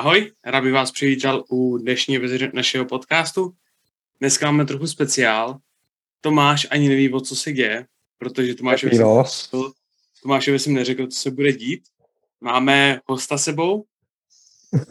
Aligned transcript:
Ahoj, 0.00 0.32
rád 0.44 0.60
bych 0.60 0.72
vás 0.72 0.90
přivítal 0.90 1.44
u 1.48 1.78
dnešní 1.78 2.18
vizi 2.18 2.50
našeho 2.54 2.84
podcastu. 2.84 3.54
Dneska 4.20 4.46
máme 4.46 4.64
trochu 4.64 4.86
speciál. 4.86 5.58
Tomáš 6.20 6.66
ani 6.70 6.88
neví, 6.88 7.12
o 7.12 7.20
co 7.20 7.36
se 7.36 7.52
děje, 7.52 7.86
protože 8.18 8.54
Tomáš 8.54 8.82
no. 8.82 9.24
Tomášovi 10.22 10.58
jsem 10.58 10.74
neřekl, 10.74 11.06
co 11.06 11.20
se 11.20 11.30
bude 11.30 11.52
dít. 11.52 11.82
Máme 12.40 13.00
hosta 13.06 13.38
sebou 13.38 13.84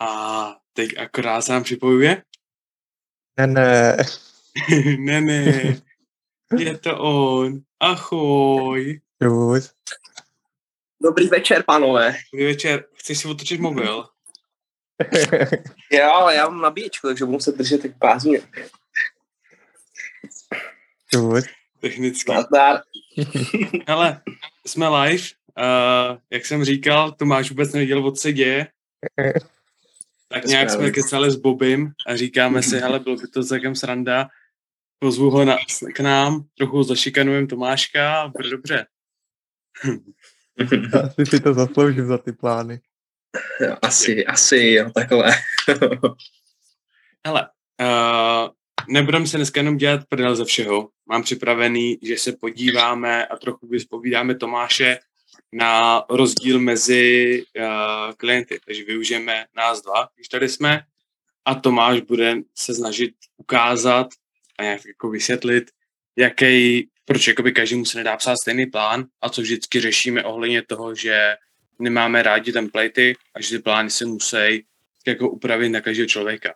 a 0.00 0.56
teď 0.72 0.98
akorát 0.98 1.42
se 1.42 1.52
nám 1.52 1.62
připojuje. 1.62 2.22
Ne, 3.38 3.46
ne. 3.46 3.96
ne, 4.98 5.20
ne. 5.20 5.80
Je 6.58 6.78
to 6.78 6.98
on. 6.98 7.60
Ahoj. 7.80 9.00
Čus. 9.22 9.72
Dobrý 11.02 11.28
večer, 11.28 11.62
pánové. 11.66 12.16
Dobrý 12.32 12.46
večer. 12.46 12.84
Chceš 12.94 13.18
si 13.18 13.28
otočit 13.28 13.60
mobil? 13.60 14.04
jo, 15.92 16.10
ale 16.12 16.34
já 16.34 16.48
mám 16.48 16.60
nabíječku, 16.60 17.06
takže 17.06 17.24
budu 17.24 17.32
muset 17.32 17.56
držet 17.56 17.82
tak 17.82 17.98
pázně. 17.98 18.40
Technicky. 21.80 22.32
Nazdar. 22.32 22.82
Hele, 23.88 24.22
jsme 24.66 24.88
live. 24.88 25.24
Uh, 25.58 26.18
jak 26.30 26.46
jsem 26.46 26.64
říkal, 26.64 27.12
Tomáš 27.12 27.50
vůbec 27.50 27.72
nevěděl, 27.72 28.06
o 28.06 28.10
co 28.12 28.20
se 28.20 28.32
děje. 28.32 28.66
Tak 30.28 30.44
nějak 30.44 30.70
jsme 30.70 30.90
kecali 30.90 31.30
s 31.30 31.36
Bobem 31.36 31.92
a 32.06 32.16
říkáme 32.16 32.62
si, 32.62 32.78
hele, 32.78 33.00
bylo 33.00 33.16
by 33.16 33.28
to 33.28 33.44
celkem 33.44 33.74
sranda, 33.74 34.28
pozvu 34.98 35.30
ho 35.30 35.44
na, 35.44 35.56
k 35.94 36.00
nám, 36.00 36.44
trochu 36.58 36.82
zašikanujem 36.82 37.46
Tomáška 37.46 38.22
a 38.22 38.28
bude 38.28 38.50
dobře. 38.50 38.86
Asi 41.04 41.26
si 41.26 41.40
to 41.40 41.54
zasloužím 41.54 42.06
za 42.06 42.18
ty 42.18 42.32
plány. 42.32 42.80
Jo, 43.60 43.76
asi, 43.82 44.26
asi, 44.26 44.56
jo, 44.56 44.90
takhle. 44.90 45.34
Hele, 47.26 47.48
uh, 47.80 48.48
nebudeme 48.88 49.26
se 49.26 49.36
dneska 49.36 49.60
jenom 49.60 49.76
dělat 49.76 50.00
prdel 50.08 50.36
ze 50.36 50.44
všeho. 50.44 50.88
Mám 51.06 51.22
připravený, 51.22 51.98
že 52.02 52.18
se 52.18 52.32
podíváme 52.32 53.26
a 53.26 53.36
trochu 53.36 53.66
vyspovídáme 53.66 54.34
Tomáše 54.34 54.98
na 55.52 56.04
rozdíl 56.10 56.60
mezi 56.60 57.44
uh, 57.58 57.64
klienty. 58.16 58.58
Takže 58.66 58.84
využijeme 58.84 59.44
nás 59.56 59.82
dva, 59.82 60.08
když 60.14 60.28
tady 60.28 60.48
jsme, 60.48 60.82
a 61.44 61.54
Tomáš 61.54 62.00
bude 62.00 62.34
se 62.54 62.74
snažit 62.74 63.14
ukázat 63.36 64.06
a 64.58 64.62
nějak 64.62 64.86
jako 64.86 65.10
vysvětlit, 65.10 65.70
jaký, 66.16 66.88
proč 67.06 67.28
jakoby 67.28 67.52
každému 67.52 67.84
se 67.84 67.98
nedá 67.98 68.16
psát 68.16 68.36
stejný 68.36 68.66
plán 68.66 69.04
a 69.20 69.28
co 69.28 69.42
vždycky 69.42 69.80
řešíme 69.80 70.24
ohledně 70.24 70.62
toho, 70.62 70.94
že 70.94 71.36
nemáme 71.78 72.22
rádi 72.22 72.52
templatey 72.52 73.14
a 73.34 73.40
že 73.40 73.56
ty 73.56 73.62
plány 73.62 73.90
se 73.90 74.06
musí 74.06 74.66
jako 75.06 75.30
upravit 75.30 75.68
na 75.68 75.80
každého 75.80 76.08
člověka. 76.08 76.54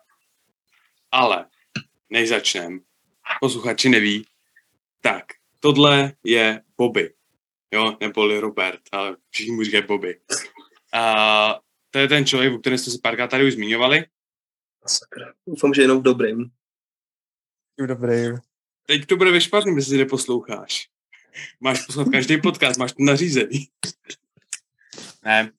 Ale 1.11 1.45
než 2.09 2.29
začneme, 2.29 2.79
posluchači 3.41 3.89
neví, 3.89 4.25
tak 5.01 5.25
tohle 5.59 6.13
je 6.23 6.61
Bobby. 6.77 7.13
Jo, 7.73 7.97
neboli 7.99 8.39
Robert, 8.39 8.81
ale 8.91 9.17
všichni 9.29 9.51
mu 9.51 9.63
říkají 9.63 9.83
Bobby. 9.87 10.19
A 10.93 11.59
to 11.89 11.99
je 11.99 12.07
ten 12.07 12.25
člověk, 12.25 12.53
o 12.53 12.57
kterém 12.57 12.77
jste 12.77 12.91
se 12.91 12.97
párkrát 13.03 13.27
tady 13.27 13.47
už 13.47 13.53
zmiňovali. 13.53 14.05
Sakra. 14.87 15.33
Doufám, 15.47 15.73
že 15.73 15.81
jenom 15.81 15.99
v 15.99 16.03
dobrým. 16.03 16.51
Dobrý. 17.87 18.15
Teď 18.85 19.05
to 19.05 19.15
bude 19.15 19.31
ve 19.31 19.41
špatným, 19.41 19.77
jestli 19.77 19.97
neposloucháš. 19.97 20.89
Máš 21.59 21.85
poslouchat 21.85 22.11
každý 22.11 22.41
podcast, 22.41 22.79
máš 22.79 22.91
to 22.91 23.03
nařízený. 23.03 23.67
ne, 25.25 25.51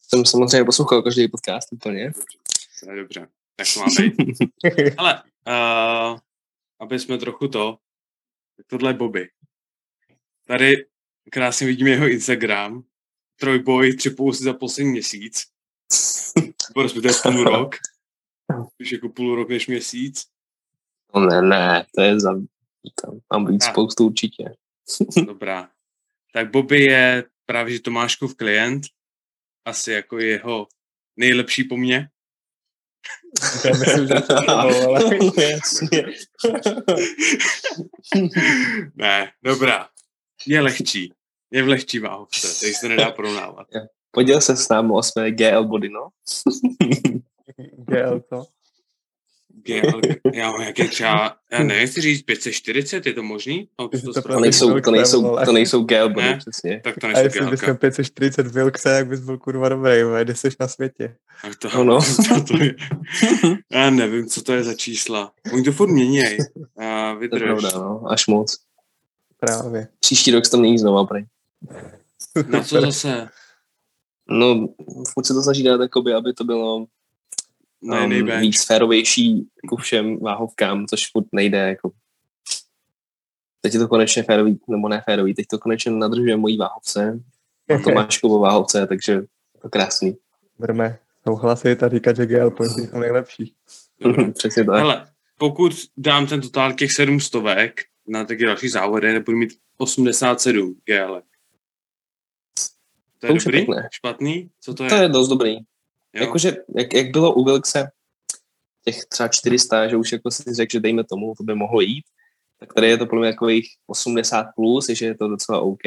Jsem 0.00 0.24
samozřejmě 0.24 0.64
poslouchal 0.64 1.02
každý 1.02 1.28
podcast 1.28 1.72
úplně. 1.72 2.12
to 2.84 2.90
je 2.90 2.96
dobře. 2.96 3.28
Tak 3.56 3.66
to 3.74 3.80
má 3.80 3.86
být. 3.98 4.14
Ale, 4.98 5.22
uh, 5.46 6.18
aby 6.80 6.98
jsme 6.98 7.18
trochu 7.18 7.48
to, 7.48 7.78
tak 8.56 8.66
tohle 8.66 8.90
je 8.90 8.94
Bobby. 8.94 9.28
Tady 10.46 10.86
krásně 11.32 11.66
vidíme 11.66 11.90
jeho 11.90 12.08
Instagram. 12.08 12.84
Trojboj, 13.40 13.96
tři 13.96 14.10
posty 14.10 14.44
za 14.44 14.52
poslední 14.52 14.90
měsíc. 14.92 15.46
Nebo 16.68 16.82
respektive 16.82 17.14
půl 17.22 17.44
rok. 17.44 17.76
Už 18.80 18.92
jako 18.92 19.08
půl 19.08 19.34
rok 19.34 19.48
než 19.48 19.66
měsíc. 19.66 20.26
No 21.14 21.20
ne, 21.26 21.42
ne, 21.42 21.86
to 21.94 22.00
je 22.02 22.20
za... 22.20 22.30
Tam 23.02 23.20
mám 23.32 23.44
být 23.52 23.62
Ah. 23.64 23.70
spoustu 23.70 24.06
určitě. 24.06 24.44
Dobrá. 25.26 25.68
Tak 26.32 26.50
Bobby 26.50 26.80
je 26.84 27.24
právě 27.46 27.72
že 27.74 27.80
Tomáškův 27.80 28.36
klient. 28.36 28.82
Asi 29.64 29.92
jako 29.92 30.18
jeho 30.18 30.66
nejlepší 31.16 31.64
po 31.64 31.76
mně. 31.76 32.08
Já 33.64 33.70
myslím, 33.70 34.08
že 34.08 34.14
to 34.14 34.34
bylo, 34.34 34.58
ale... 34.58 34.72
Jasně. 35.50 36.04
ne, 38.94 39.32
dobrá. 39.44 39.88
Je 40.46 40.60
lehčí. 40.60 41.12
Je 41.50 41.62
v 41.62 41.68
lehčí 41.68 41.98
váhovce, 41.98 42.60
takže 42.60 42.74
se 42.74 42.88
nedá 42.88 43.10
porovnávat. 43.10 43.66
Poděl 44.10 44.40
se 44.40 44.56
s 44.56 44.68
námi 44.68 44.92
o 44.92 45.02
své 45.02 45.30
GL 45.30 45.64
body, 45.64 45.88
no. 45.88 46.08
GL 47.78 48.20
to. 48.20 48.44
Mám 50.42 50.60
nějaké 50.60 50.88
třeba, 50.88 51.36
já 51.52 51.58
nevím, 51.58 51.80
jestli 51.80 52.02
říct 52.02 52.22
540, 52.22 53.06
je 53.06 53.12
to 53.12 53.22
možný? 53.22 53.68
No, 53.80 53.88
to, 53.88 53.98
To 54.00 54.12
to, 54.22 54.22
To 54.28 54.40
nejsou, 54.40 54.80
to 54.80 54.90
nejsou, 54.90 55.36
to 55.44 55.52
nejsou 55.52 55.86
Ne. 56.16 56.36
přesně. 56.36 56.80
tak 56.84 56.94
to 57.00 57.06
A 57.06 57.10
nejsou 57.10 57.22
jestli 57.24 57.50
bys 57.50 57.60
měl 57.62 57.74
540 57.74 58.46
Wilkse, 58.46 58.90
jak 58.90 59.06
bys 59.08 59.20
byl 59.20 59.38
kurva 59.38 59.68
dobrý, 59.68 60.02
ve, 60.02 60.24
kde 60.24 60.34
jsi 60.34 60.48
na 60.60 60.68
světě. 60.68 61.16
Tak 61.42 61.56
to, 61.56 61.68
No, 61.74 61.84
no. 61.84 61.98
to, 62.28 62.44
to 62.44 62.62
je, 62.64 62.74
já 63.72 63.90
nevím, 63.90 64.26
co 64.26 64.42
to 64.42 64.52
je 64.52 64.64
za 64.64 64.74
čísla. 64.74 65.32
Oni 65.52 65.62
to 65.64 65.72
furt 65.72 65.88
měněj. 65.92 66.38
A 66.78 66.82
To 66.82 67.08
je 67.12 67.16
vydrž. 67.20 67.42
pravda, 67.42 67.70
no. 67.74 68.02
Až 68.10 68.26
moc. 68.26 68.56
Právě. 69.40 69.88
Příští 70.00 70.30
rok 70.30 70.44
se 70.44 70.50
tam 70.50 70.62
není 70.62 70.78
znova, 70.78 71.04
prej. 71.04 71.26
Na 72.48 72.62
co 72.64 72.80
zase? 72.80 73.28
No, 74.30 74.68
furt 75.14 75.24
se 75.26 75.34
to 75.34 75.42
snaží 75.42 75.62
dát, 75.62 75.80
jakoby, 75.80 76.14
aby 76.14 76.32
to 76.32 76.44
bylo 76.44 76.86
um, 77.82 78.26
bench. 78.26 78.40
víc 78.40 78.64
férovější 78.64 79.48
ku 79.68 79.76
všem 79.76 80.18
váhovkám, 80.18 80.86
což 80.86 81.10
furt 81.12 81.26
nejde. 81.32 81.58
Jako. 81.58 81.90
Teď 83.60 83.74
je 83.74 83.80
to 83.80 83.88
konečně 83.88 84.22
férový, 84.22 84.60
nebo 84.68 84.88
ne 84.88 85.02
férový, 85.04 85.34
teď 85.34 85.46
to 85.46 85.58
konečně 85.58 85.90
nadržuje 85.90 86.36
mojí 86.36 86.56
váhovce, 86.56 87.20
a 87.74 87.78
Tomáškovo 87.84 88.38
váhovce, 88.38 88.86
takže 88.86 89.12
je 89.12 89.60
to 89.62 89.68
krásný. 89.68 90.16
Budeme 90.58 90.98
souhlasit 91.28 91.82
a 91.82 91.88
říkat, 91.88 92.16
že 92.16 92.26
GL 92.26 92.50
pointy 92.50 92.86
jsou 92.86 92.98
nejlepší. 92.98 93.54
Dobrá. 94.00 94.30
Přesně 94.30 94.64
tak. 94.64 94.78
Hele, 94.78 95.06
pokud 95.38 95.72
dám 95.96 96.26
ten 96.26 96.40
totál 96.40 96.72
těch 96.72 96.92
700 96.92 97.42
na 98.08 98.24
taky 98.24 98.44
další 98.44 98.68
závody, 98.68 99.12
tak 99.12 99.24
budu 99.24 99.38
mít 99.38 99.58
87 99.76 100.76
GL. 100.84 101.22
To 103.18 103.26
je 103.26 103.32
To 103.32 103.38
dobrý? 103.44 103.66
Špatný? 103.90 104.50
Co 104.60 104.74
to 104.74 104.84
je? 104.84 104.90
To 104.90 104.96
je 104.96 105.08
dost 105.08 105.28
dobrý. 105.28 105.56
Jakože, 106.20 106.56
jak, 106.76 106.94
jak 106.94 107.10
bylo 107.10 107.34
u 107.34 107.44
Wilkse 107.44 107.90
těch 108.84 109.06
třeba 109.06 109.28
400, 109.28 109.88
že 109.88 109.96
už 109.96 110.12
jako 110.12 110.30
si 110.30 110.54
řekl, 110.54 110.72
že 110.72 110.80
dejme 110.80 111.04
tomu, 111.04 111.34
to 111.34 111.42
by 111.44 111.54
mohlo 111.54 111.80
jít, 111.80 112.04
tak 112.60 112.74
tady 112.74 112.88
je 112.88 112.98
to 112.98 113.06
podle 113.06 113.20
mě 113.20 113.32
takových 113.32 113.68
80 113.86 114.46
plus, 114.56 114.86
že 114.88 115.06
je 115.06 115.14
to 115.14 115.28
docela 115.28 115.60
OK. 115.60 115.82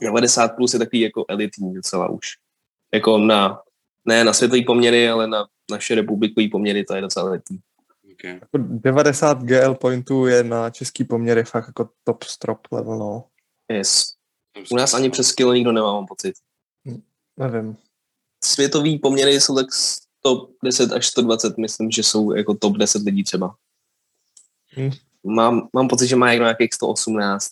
90 0.00 0.48
plus 0.48 0.72
je 0.72 0.78
takový 0.78 1.00
jako 1.00 1.24
elitní 1.28 1.74
docela 1.74 2.08
už. 2.08 2.26
Jako 2.94 3.18
na, 3.18 3.62
ne 4.04 4.24
na 4.24 4.32
světový 4.32 4.64
poměry, 4.64 5.08
ale 5.08 5.26
na 5.26 5.46
naše 5.70 5.94
republikový 5.94 6.48
poměry 6.48 6.84
to 6.84 6.94
je 6.94 7.00
docela 7.00 7.28
elitní. 7.28 7.58
Okay. 8.12 8.34
Jako 8.34 8.58
90 8.58 9.42
GL 9.42 9.74
pointů 9.74 10.26
je 10.26 10.44
na 10.44 10.70
český 10.70 11.04
poměry 11.04 11.44
fakt 11.44 11.66
jako 11.66 11.88
top 12.04 12.22
strop 12.22 12.60
level, 12.72 12.98
no. 12.98 13.24
Yes. 13.72 14.14
U 14.70 14.76
nás 14.76 14.94
ani 14.94 15.10
přes 15.10 15.32
kilo 15.32 15.54
nikdo 15.54 15.72
nemá, 15.72 15.92
mám 15.92 16.06
pocit. 16.06 16.34
Nevím. 17.36 17.76
Světový 18.44 18.98
poměry 18.98 19.40
jsou 19.40 19.54
tak 19.54 19.66
110 19.72 20.92
až 20.92 21.06
120, 21.06 21.58
myslím, 21.58 21.90
že 21.90 22.02
jsou 22.02 22.32
jako 22.32 22.54
top 22.54 22.76
10 22.76 23.02
lidí 23.02 23.24
třeba. 23.24 23.54
Hm. 24.76 24.90
Mám, 25.24 25.68
mám 25.72 25.88
pocit, 25.88 26.06
že 26.06 26.16
má 26.16 26.30
někdo 26.30 26.44
nějakých 26.44 26.74
118. 26.74 27.50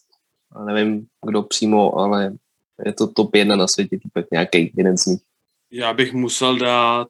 A 0.53 0.65
nevím, 0.65 1.07
kdo 1.27 1.43
přímo, 1.43 1.99
ale 1.99 2.33
je 2.85 2.93
to 2.93 3.07
top 3.07 3.35
1 3.35 3.57
na 3.57 3.69
světě, 3.69 3.99
týpek 4.03 4.27
nějaký 4.33 4.73
jeden 4.77 4.99
z 4.99 5.07
nich. 5.07 5.21
Já 5.71 5.93
bych 5.93 6.13
musel 6.13 6.59
dát 6.59 7.09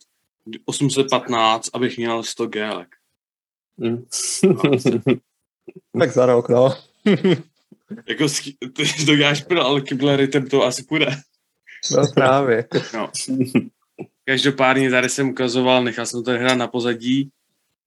815, 0.65 1.71
abych 1.73 1.97
měl 1.97 2.23
100 2.23 2.47
GL. 2.47 2.85
Hm. 3.81 4.05
Tak 5.99 6.13
za 6.13 6.27
rok, 6.27 6.49
no. 6.49 6.77
Jako, 8.09 8.27
to 9.07 9.17
děláš 9.17 9.43
pro, 9.43 9.65
ale 9.65 9.81
kýmhle 9.81 10.17
rytem 10.17 10.47
to 10.47 10.63
asi 10.63 10.83
půjde. 10.83 11.07
No 11.91 12.03
právě. 12.15 12.69
No. 12.95 13.11
Každopádně 14.25 14.91
tady 14.91 15.09
jsem 15.09 15.29
ukazoval, 15.29 15.85
nechal 15.85 16.07
jsem 16.07 16.25
to 16.25 16.31
hrát 16.31 16.55
na 16.55 16.69
pozadí, 16.69 17.31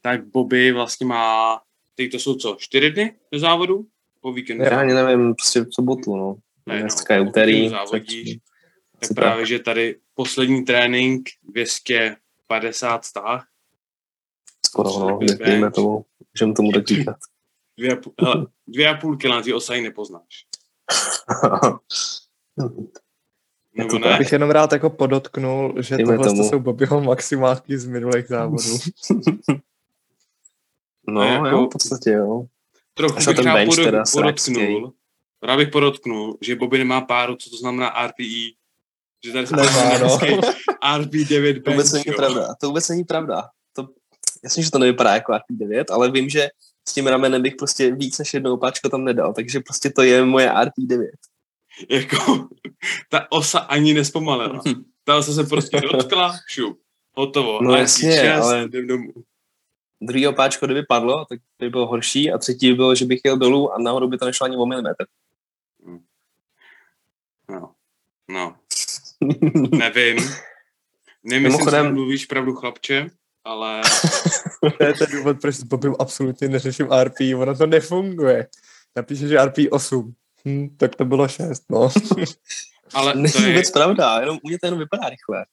tak 0.02 0.26
Bobby 0.28 0.72
vlastně 0.72 1.08
má, 1.08 1.62
teď 1.96 2.12
to 2.12 2.20
jsou 2.20 2.36
co, 2.36 2.56
čtyři 2.60 2.92
dny 2.92 3.16
do 3.32 3.40
závodu? 3.40 3.86
Po 4.22 4.34
víkendu? 4.34 4.64
Já 4.64 4.80
ani 4.80 4.94
nevím, 4.94 5.36
prostě 5.36 5.62
v 5.62 5.68
sobotu, 5.72 6.16
no. 6.16 6.36
Ne, 6.66 6.76
no, 6.76 6.82
Dneska 6.82 7.16
je 7.16 7.24
po 7.24 7.30
úterý. 7.30 7.70
Tak 7.70 9.08
Super. 9.08 9.24
právě, 9.24 9.46
že 9.46 9.60
tady 9.60 10.00
poslední 10.14 10.66
trénink 10.66 11.30
250 11.44 13.06
stáh, 13.06 13.48
Skoro, 14.66 14.90
no, 15.00 15.20
dejme 15.46 15.72
tomu, 15.72 16.06
můžeme 16.34 16.54
tomu 16.54 16.72
tak 16.72 16.88
říkat. 16.88 17.18
dvě 17.78 17.94
a 17.94 17.96
půl, 17.96 18.14
hele, 18.22 18.46
dvě 18.68 18.90
a 18.90 18.94
půl 18.98 19.18
kila 19.18 19.36
na 19.36 19.42
ty 19.42 19.54
osají 19.54 19.84
nepoznáš. 19.84 20.46
To 23.90 24.00
ne? 24.00 24.08
Já 24.08 24.18
bych 24.18 24.32
jenom 24.32 24.52
rád 24.52 24.72
jako 24.74 24.90
podotknul, 24.90 25.74
že 25.80 25.98
Dejme 25.98 26.16
tohle 26.18 26.28
tomu. 26.28 26.50
jsou 26.50 26.60
Bobbyho 26.60 27.02
maximálky 27.02 27.78
z 27.78 27.86
minulých 27.86 28.28
závodů. 28.28 28.64
no, 31.08 31.24
jako- 31.24 31.48
jo, 31.48 31.66
v 31.66 31.70
podstatě 31.70 32.10
jo. 32.12 32.46
Trochu 32.94 33.16
bych 33.16 33.26
ten 33.26 33.46
rád 33.46 33.54
bench 33.54 33.70
podo- 33.70 33.84
teda 33.84 34.06
sračský. 34.06 34.54
podotknul, 34.54 34.94
rád 35.44 35.58
bych 35.58 35.70
podotknul, 35.70 36.38
že 36.42 36.56
Bobby 36.56 36.78
nemá 36.78 37.02
páru, 37.02 37.36
co 37.36 37.50
to 37.50 37.58
znamená 37.58 38.08
RPE. 38.08 38.52
Že 39.26 39.32
tady 39.34 39.48
se 39.48 39.56
Nemá, 39.56 39.98
no. 39.98 40.18
RP9 40.98 41.64
To 41.64 41.72
vůbec 41.72 41.92
není 41.92 42.04
pravda. 42.16 42.56
To 42.62 42.68
vůbec 42.68 42.90
není 42.90 43.04
pravda. 43.04 43.50
To, 43.74 43.88
jasně, 44.44 44.64
že 44.64 44.72
to 44.72 44.80
nevypadá 44.80 45.14
jako 45.14 45.32
RP9, 45.32 45.86
ale 45.92 46.12
vím, 46.12 46.30
že 46.30 46.48
s 46.90 46.94
tím 46.94 47.08
ramenem 47.08 47.42
bych 47.42 47.56
prostě 47.56 47.96
víc 47.96 48.20
než 48.20 48.34
jednou 48.34 48.58
páčko 48.58 48.90
tam 48.90 49.04
nedal, 49.04 49.34
takže 49.34 49.60
prostě 49.60 49.90
to 49.90 50.02
je 50.02 50.26
moje 50.26 50.50
RP9. 50.52 51.08
Jako, 51.90 52.48
ta 53.10 53.32
osa 53.32 53.60
ani 53.60 53.94
nespomalila. 53.94 54.62
Ta 55.04 55.18
osa 55.18 55.34
se 55.34 55.44
prostě 55.44 55.82
dotkla, 55.82 56.36
šup, 56.50 56.80
hotovo. 57.14 57.64
No 57.64 57.72
RP6, 57.74 58.08
jasně, 58.08 58.34
ale- 58.34 58.64
jdem 58.64 58.88
domů. 58.88 59.14
Druhý 60.02 60.34
páčko, 60.36 60.66
kdyby 60.66 60.84
padlo, 60.84 61.26
tak 61.26 61.40
by 61.60 61.70
bylo 61.70 61.88
horší 61.88 62.32
a 62.32 62.38
třetí 62.38 62.70
by 62.70 62.76
bylo, 62.76 62.96
že 62.96 63.06
bych 63.06 63.20
jel 63.26 63.38
dolů 63.38 63.74
a 63.74 63.80
nahoru 63.80 64.08
by 64.08 64.18
to 64.18 64.26
nešlo 64.26 64.46
ani 64.46 64.58
o 64.58 64.66
milimetr. 64.66 65.06
No. 67.50 67.72
no, 68.30 68.56
nevím. 69.78 70.18
Nemyslím, 71.24 71.42
Mimochodem- 71.44 71.86
že 71.86 71.92
mluvíš 71.92 72.26
pravdu, 72.26 72.54
chlapče, 72.56 73.08
ale 73.44 73.82
To 74.78 74.84
je 74.84 74.94
ten 74.94 75.08
důvod, 75.12 75.38
proč 75.42 75.56
s 75.56 75.64
Bobem 75.64 75.96
absolutně 76.00 76.48
neřeším 76.48 76.88
RP, 77.04 77.36
ono 77.36 77.58
to 77.58 77.66
nefunguje. 77.66 78.48
Napíše, 78.96 79.28
že 79.28 79.46
RP 79.46 79.58
8. 79.72 80.14
Hm, 80.46 80.76
tak 80.78 80.96
to 80.96 81.06
bylo 81.06 81.28
6, 81.28 81.64
no. 81.70 81.90
ale 82.94 83.16
Není 83.16 83.34
to 83.34 83.42
je, 83.42 83.48
vůbec 83.48 83.72
pravda, 83.72 84.20
jenom 84.20 84.40
u 84.44 84.48
mě 84.48 84.60
to 84.60 84.68
jenom 84.68 84.80
vypadá 84.80 85.10
rychle. 85.10 85.46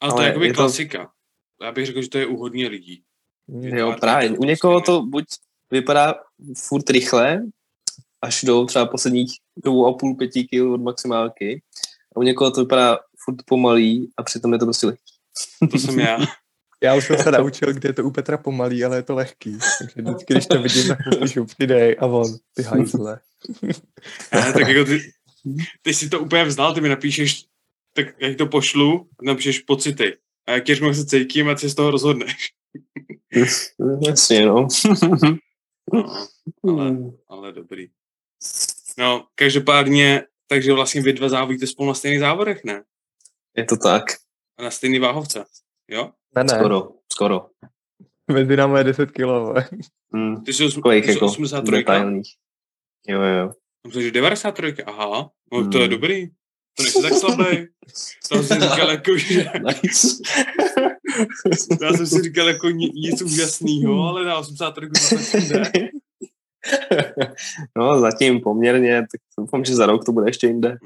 ale 0.00 0.10
to 0.12 0.16
ale 0.16 0.24
je 0.24 0.28
jakoby 0.28 0.46
je 0.46 0.52
to- 0.52 0.56
klasika. 0.62 1.10
Já 1.62 1.72
bych 1.72 1.86
řekl, 1.86 2.02
že 2.02 2.08
to 2.08 2.18
je 2.18 2.26
u 2.26 2.36
hodně 2.36 2.68
lidí. 2.68 3.02
Je 3.60 3.78
Jo, 3.78 3.92
to 3.92 3.98
právě. 4.00 4.30
RP9 4.30 4.36
U 4.40 4.44
někoho 4.44 4.74
prostě 4.80 4.92
to 4.92 5.02
buď 5.02 5.24
vypadá 5.70 6.14
furt 6.68 6.90
rychle, 6.90 7.42
až 8.22 8.44
do 8.44 8.64
třeba 8.64 8.86
posledních 8.86 9.32
dvou 9.64 9.86
a 9.86 9.92
půl, 9.98 10.14
pěti 10.16 10.44
kil 10.44 10.72
od 10.72 10.80
maximálky. 10.80 11.62
A 12.16 12.20
u 12.20 12.22
někoho 12.22 12.50
to 12.50 12.60
vypadá 12.60 12.98
furt 13.24 13.36
pomalý 13.46 14.10
a 14.16 14.22
přitom 14.22 14.52
je 14.52 14.58
to 14.58 14.64
prostě 14.66 14.86
lehký. 14.86 15.14
To 15.70 15.78
jsem 15.78 16.00
já. 16.00 16.18
Já 16.82 16.94
už 16.94 17.04
jsem 17.04 17.18
se 17.18 17.30
naučil, 17.38 17.72
kde 17.72 17.88
je 17.88 17.92
to 17.92 18.04
u 18.04 18.10
Petra 18.10 18.36
pomalý, 18.36 18.84
ale 18.84 18.96
je 18.96 19.02
to 19.02 19.14
lehký. 19.14 19.58
Takže 19.78 20.02
vždycky, 20.02 20.34
když 20.34 20.46
to 20.46 20.62
vidím, 20.62 20.88
tak 20.88 20.98
píšu, 21.22 21.44
přidej 21.44 21.96
a 22.00 22.06
on, 22.06 22.36
ty 22.54 22.62
hajzle. 22.62 23.20
Ne, 24.32 24.52
tak 24.52 24.68
jako 24.68 24.84
ty, 24.84 25.12
ty 25.82 25.94
si 25.94 26.08
to 26.08 26.20
úplně 26.20 26.44
vzdal, 26.44 26.74
ty 26.74 26.80
mi 26.80 26.88
napíšeš, 26.88 27.44
tak 27.92 28.06
jak 28.20 28.36
to 28.36 28.46
pošlu, 28.46 29.08
napíšeš 29.22 29.58
pocity. 29.58 30.16
A 30.46 30.52
jak 30.52 30.68
jak 30.68 30.94
se 30.94 31.06
cítím 31.06 31.48
a 31.48 31.54
ty 31.54 31.68
z 31.68 31.74
toho 31.74 31.90
rozhodneš. 31.90 32.52
Jasně, 34.06 34.46
no. 34.46 34.68
No, 35.92 36.26
ale, 36.64 36.96
ale 37.28 37.52
dobrý. 37.52 37.88
No, 38.98 39.26
každopádně, 39.34 40.22
takže 40.46 40.72
vlastně 40.72 41.02
vy 41.02 41.12
dva 41.12 41.28
závodíte 41.28 41.66
spolu 41.66 41.88
na 41.88 41.94
stejných 41.94 42.20
závodech, 42.20 42.64
ne? 42.64 42.82
Je 43.56 43.64
to 43.64 43.76
tak. 43.76 44.04
A 44.58 44.62
na 44.62 44.70
stejný 44.70 44.98
váhovce, 44.98 45.44
jo? 45.90 46.10
Ne, 46.36 46.44
ne, 46.44 46.48
Skoro, 46.58 46.88
skoro. 47.12 47.46
mezi 48.32 48.56
námi 48.56 48.78
je 48.78 48.84
10 48.84 49.10
kilo. 49.10 49.44
vole. 49.46 49.68
Hmm. 50.14 50.44
Ty 50.44 50.52
jsi, 50.52 50.64
osm, 50.64 50.80
Takových 50.80 51.04
ty 51.04 51.10
jsi 51.12 51.16
jako 51.16 51.26
83. 51.26 51.72
detailních. 51.72 52.28
Jo, 53.08 53.20
jo. 53.22 53.52
Myslím, 53.86 54.02
že 54.02 54.10
93. 54.10 54.74
Aha, 54.86 55.30
no 55.52 55.68
to 55.70 55.78
je 55.78 55.84
Hmm. 55.84 55.90
dobrý. 55.90 56.26
To 56.76 56.82
nejsi 56.82 57.02
tak 57.02 57.12
slabý. 57.14 57.66
To 58.28 58.42
jsem 58.42 58.60
si 58.60 58.68
říkal 58.68 58.90
jako, 58.90 59.16
že... 59.18 59.50
Nice. 59.64 60.08
Já 61.82 61.92
jsem 61.92 62.06
si 62.06 62.22
říkal 62.22 62.48
jako 62.48 62.70
ni- 62.70 62.90
nic 62.94 63.22
úžasného, 63.22 64.02
ale 64.08 64.24
na 64.24 64.38
83 64.38 64.88
to 64.88 65.16
tak 65.32 65.42
jde. 65.44 65.88
no, 67.76 68.00
zatím 68.00 68.40
poměrně, 68.40 69.00
tak 69.00 69.20
doufám, 69.38 69.64
že 69.64 69.74
za 69.74 69.86
rok 69.86 70.04
to 70.04 70.12
bude 70.12 70.28
ještě 70.28 70.46
jinde. 70.46 70.78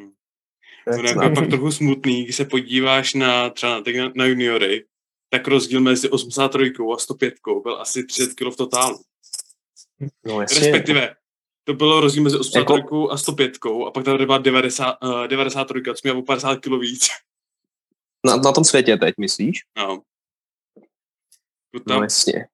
To 0.84 1.02
je 1.02 1.08
jako 1.08 1.30
pak 1.34 1.48
trochu 1.48 1.72
smutný, 1.72 2.24
když 2.24 2.36
se 2.36 2.44
podíváš 2.44 3.14
na 3.14 3.50
třeba 3.50 3.80
teď 3.80 3.96
na, 3.96 4.12
na 4.14 4.24
juniory, 4.24 4.84
tak 5.30 5.48
rozdíl 5.48 5.80
mezi 5.80 6.08
83 6.10 6.72
a 6.94 6.98
105 6.98 7.34
byl 7.62 7.80
asi 7.80 8.04
30 8.06 8.34
kg 8.34 8.52
v 8.52 8.56
totálu. 8.56 9.00
No, 10.26 10.40
jasně. 10.40 10.60
Respektive, 10.60 11.14
to 11.64 11.74
bylo 11.74 12.00
rozdíl 12.00 12.22
mezi 12.22 12.38
83 12.38 12.80
Jako- 12.82 13.10
a 13.10 13.16
105 13.16 13.52
a 13.86 13.90
pak 13.90 14.04
tady 14.04 14.26
byla 14.26 14.38
90, 14.38 14.96
uh, 15.02 15.26
93, 15.26 15.82
co 15.94 16.00
měla 16.02 16.18
o 16.18 16.22
50 16.22 16.56
kg 16.56 16.80
víc. 16.80 17.08
Na, 18.26 18.36
na 18.36 18.52
tom 18.52 18.64
světě 18.64 18.96
teď, 18.96 19.14
myslíš? 19.18 19.60
No. 19.78 19.86
No 19.86 20.02
No, 21.74 21.80
Tam, 21.80 22.02
jasně. 22.02 22.46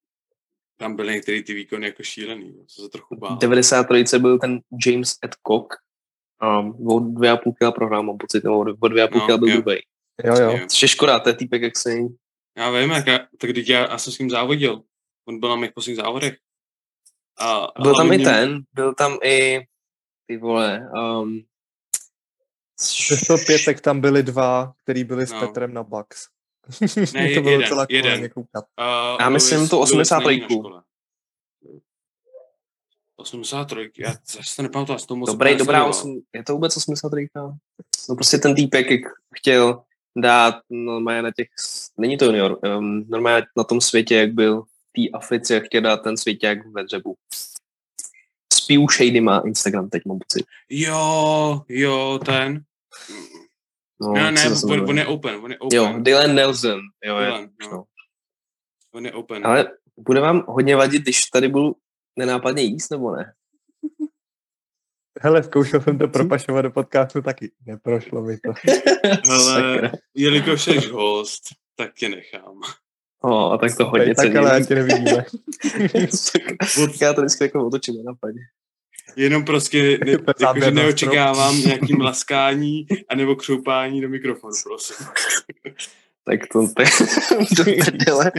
tam 0.78 0.96
byly 0.96 1.12
některé 1.14 1.42
ty 1.42 1.54
výkony 1.54 1.86
jako 1.86 2.02
šílený, 2.02 2.54
jo, 2.56 2.64
co 2.66 2.82
se 2.82 2.88
trochu 2.88 3.16
bál. 3.16 3.36
93 3.36 4.18
byl 4.18 4.38
ten 4.38 4.60
James 4.86 5.16
Adcock. 5.22 5.74
Um, 6.60 6.88
o 6.88 6.98
dvě 7.00 7.30
a 7.30 7.36
půl 7.36 7.52
kila 7.58 7.72
prohrál, 7.72 8.02
mám 8.02 8.18
pocit, 8.18 8.44
nebo 8.44 8.58
o 8.80 8.88
dvě 8.88 9.02
a 9.02 9.08
půl 9.08 9.20
No, 9.20 9.26
kila 9.26 9.38
byl 9.38 9.48
jo. 9.48 9.62
Jo, 10.24 10.34
jo. 10.40 10.50
Jo. 10.50 10.58
Což 10.68 10.82
je 10.82 10.88
škoda, 10.88 11.20
to 11.20 11.28
je 11.28 11.34
týpek, 11.36 11.62
jak 11.62 11.76
se 11.76 11.92
Já 12.56 12.70
vím, 12.70 12.90
jak 12.90 13.06
já, 13.06 13.18
tak 13.18 13.50
teď 13.54 13.68
já, 13.68 13.80
já 13.80 13.98
jsem 13.98 14.12
s 14.12 14.18
ním 14.18 14.30
závodil. 14.30 14.82
On 15.28 15.40
byl 15.40 15.48
na 15.48 15.56
mých 15.56 15.72
posledních 15.72 15.96
závodech. 16.04 16.36
A 17.38 17.68
Byl 17.82 17.94
tam 17.94 18.12
i 18.12 18.16
hlavně- 18.16 18.24
ten, 18.24 18.62
byl 18.72 18.94
tam 18.94 19.18
i 19.24 19.60
ty 20.26 20.36
vole, 20.36 20.80
um, 21.20 21.40
105 22.78 23.64
tak 23.64 23.80
tam 23.80 24.00
byli 24.00 24.22
dva, 24.22 24.72
který 24.82 25.04
byli 25.04 25.26
s 25.26 25.32
No. 25.32 25.40
Petrem 25.40 25.74
na 25.74 25.82
Bucks. 25.82 26.28
Ne, 27.14 27.28
to 27.34 27.40
bylo 27.40 27.50
jeden, 27.50 27.60
docela 27.60 27.86
jeden. 27.90 28.30
koukat. 28.30 28.64
Uh, 28.80 29.16
Já 29.20 29.28
myslím 29.28 29.68
tu 29.68 29.78
83. 29.78 30.46
83. 33.16 33.90
Já 33.98 34.14
to 34.56 34.62
nepamatuji, 34.62 34.98
z 34.98 35.06
toho 35.06 35.18
moc 35.18 35.30
dobrý, 35.30 35.56
dobrá, 35.56 35.84
osm, 35.84 36.20
je 36.34 36.42
to 36.44 36.52
vůbec 36.52 36.76
83? 36.76 37.28
No 38.08 38.14
prostě 38.16 38.38
ten 38.38 38.54
týpek, 38.54 38.90
jak 38.90 39.00
chtěl 39.36 39.82
dát 40.16 40.54
normálně 40.70 41.22
na 41.22 41.30
těch, 41.36 41.48
není 41.98 42.18
to 42.18 42.24
junior, 42.24 42.58
um, 42.78 43.04
normálně 43.08 43.46
na 43.56 43.64
tom 43.64 43.80
světě, 43.80 44.16
jak 44.16 44.32
byl 44.32 44.62
v 44.62 44.66
té 44.96 45.18
Africe, 45.18 45.54
jak 45.54 45.64
chtěl 45.64 45.80
dát 45.80 45.96
ten 45.96 46.16
svěťák 46.16 46.58
ve 46.66 46.84
dřebu. 46.84 47.16
Spiu 48.52 48.86
Shady 48.88 49.20
má 49.20 49.42
Instagram 49.46 49.88
teď, 49.88 50.02
mám 50.06 50.18
pocit. 50.18 50.46
Jo, 50.70 51.62
jo, 51.68 52.20
ten. 52.26 52.60
No, 54.00 54.12
ne, 54.12 54.20
jak 54.20 54.34
ne, 54.34 54.50
on, 54.64 54.90
on 54.90 54.98
je 54.98 55.06
open, 55.06 55.34
on 55.34 55.50
je 55.50 55.58
open. 55.58 55.78
Jo, 55.78 55.94
Dylan 55.98 56.34
Nelson. 56.34 56.80
Jo, 57.04 57.18
je. 57.18 57.26
Dylan, 57.26 57.48
no. 57.62 57.70
no. 57.70 57.84
On 58.94 59.06
je 59.06 59.12
open. 59.12 59.46
Ale 59.46 59.70
bude 59.96 60.20
vám 60.20 60.44
hodně 60.48 60.76
vadit, 60.76 61.02
když 61.02 61.24
tady 61.24 61.48
budu 61.48 61.76
nenápadně 62.16 62.62
jíst, 62.62 62.90
nebo 62.90 63.16
ne? 63.16 63.32
Hele, 65.20 65.42
zkoušel 65.42 65.80
jsem 65.80 65.98
to 65.98 66.08
propašovat 66.08 66.62
do 66.64 66.70
podcastu 66.70 67.22
taky. 67.22 67.50
Neprošlo 67.66 68.22
mi 68.22 68.38
to. 68.38 68.52
Ale 69.30 69.92
jelikož 70.14 70.62
jsi 70.62 70.78
host, 70.78 71.42
tak 71.76 71.94
tě 71.94 72.08
nechám. 72.08 72.60
O, 73.22 73.50
a 73.50 73.58
tak 73.58 73.76
to 73.76 73.86
hodně 73.86 74.14
tak 74.14 74.24
cením. 74.24 74.38
ale 74.38 74.52
ať 74.52 74.68
tě 74.68 74.74
nevidíme. 74.74 75.24
Tak 76.32 77.00
Já 77.00 77.12
to 77.12 77.20
vždycky 77.20 77.44
jako 77.44 77.66
otočím 77.66 77.96
nenápadně. 77.96 78.40
Jenom 79.16 79.44
prostě 79.44 79.98
ne, 80.04 80.10
jakože 80.40 80.60
na 80.60 80.70
neočekávám 80.70 81.60
nějaký 81.60 81.96
mlaskání 81.96 82.86
anebo 83.08 83.36
křoupání 83.36 84.00
do 84.00 84.08
mikrofonu, 84.08 84.54
prosím. 84.64 85.06
Tak 86.24 86.40
to, 86.52 86.60
do 87.56 87.64
prdele. 87.84 88.32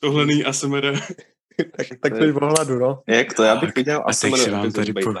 Tohle 0.00 0.26
není 0.26 0.44
ASMR. 0.44 0.98
tak, 1.76 1.86
tak 2.00 2.18
to 2.18 2.24
je 2.24 2.32
v 2.32 2.36
hladu, 2.36 2.78
no. 2.78 3.02
Jak 3.08 3.34
to? 3.34 3.42
Já 3.42 3.56
bych 3.56 3.74
viděl 3.74 4.00
a 4.00 4.04
tak 4.04 4.14
si 4.14 4.50
vám 4.50 4.72
tady 4.72 4.92
po- 4.92 5.14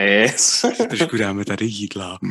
Yes. 0.00 0.64
Trošku 0.90 1.16
dáme 1.16 1.44
tady 1.44 1.64
jídla. 1.64 2.18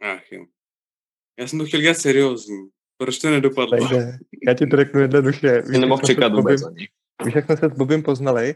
Ach 0.00 0.32
jo. 0.32 0.44
Já 1.38 1.46
jsem 1.46 1.58
to 1.58 1.64
chtěl 1.64 1.80
dělat 1.80 1.98
seriózní. 1.98 2.68
Proč 2.96 3.18
to 3.18 3.30
nedopadlo? 3.30 3.76
Nejde. 3.76 4.18
Já 4.48 4.54
ti 4.54 4.66
to 4.66 4.76
řeknu 4.76 5.00
jednoduše. 5.00 5.62
Ty 5.62 5.78
nemohl 5.78 6.00
jak 6.00 6.06
jsme 6.06 6.06
se 6.06 6.14
čekat 6.14 6.32
s 6.32 6.36
vůbec 6.36 6.60
Bobem- 6.62 6.68
ani. 6.68 6.88
Víš, 7.24 7.34
jak 7.34 7.44
jsme 7.44 7.56
se 7.56 7.66
s 7.68 7.72
Bobem 7.72 8.02
poznali? 8.02 8.54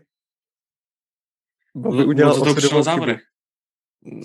Bobby 1.75 1.99
No, 1.99 2.07
udělal 2.07 2.45
za 2.45 2.69
to 2.71 2.83
závodech. 2.83 3.21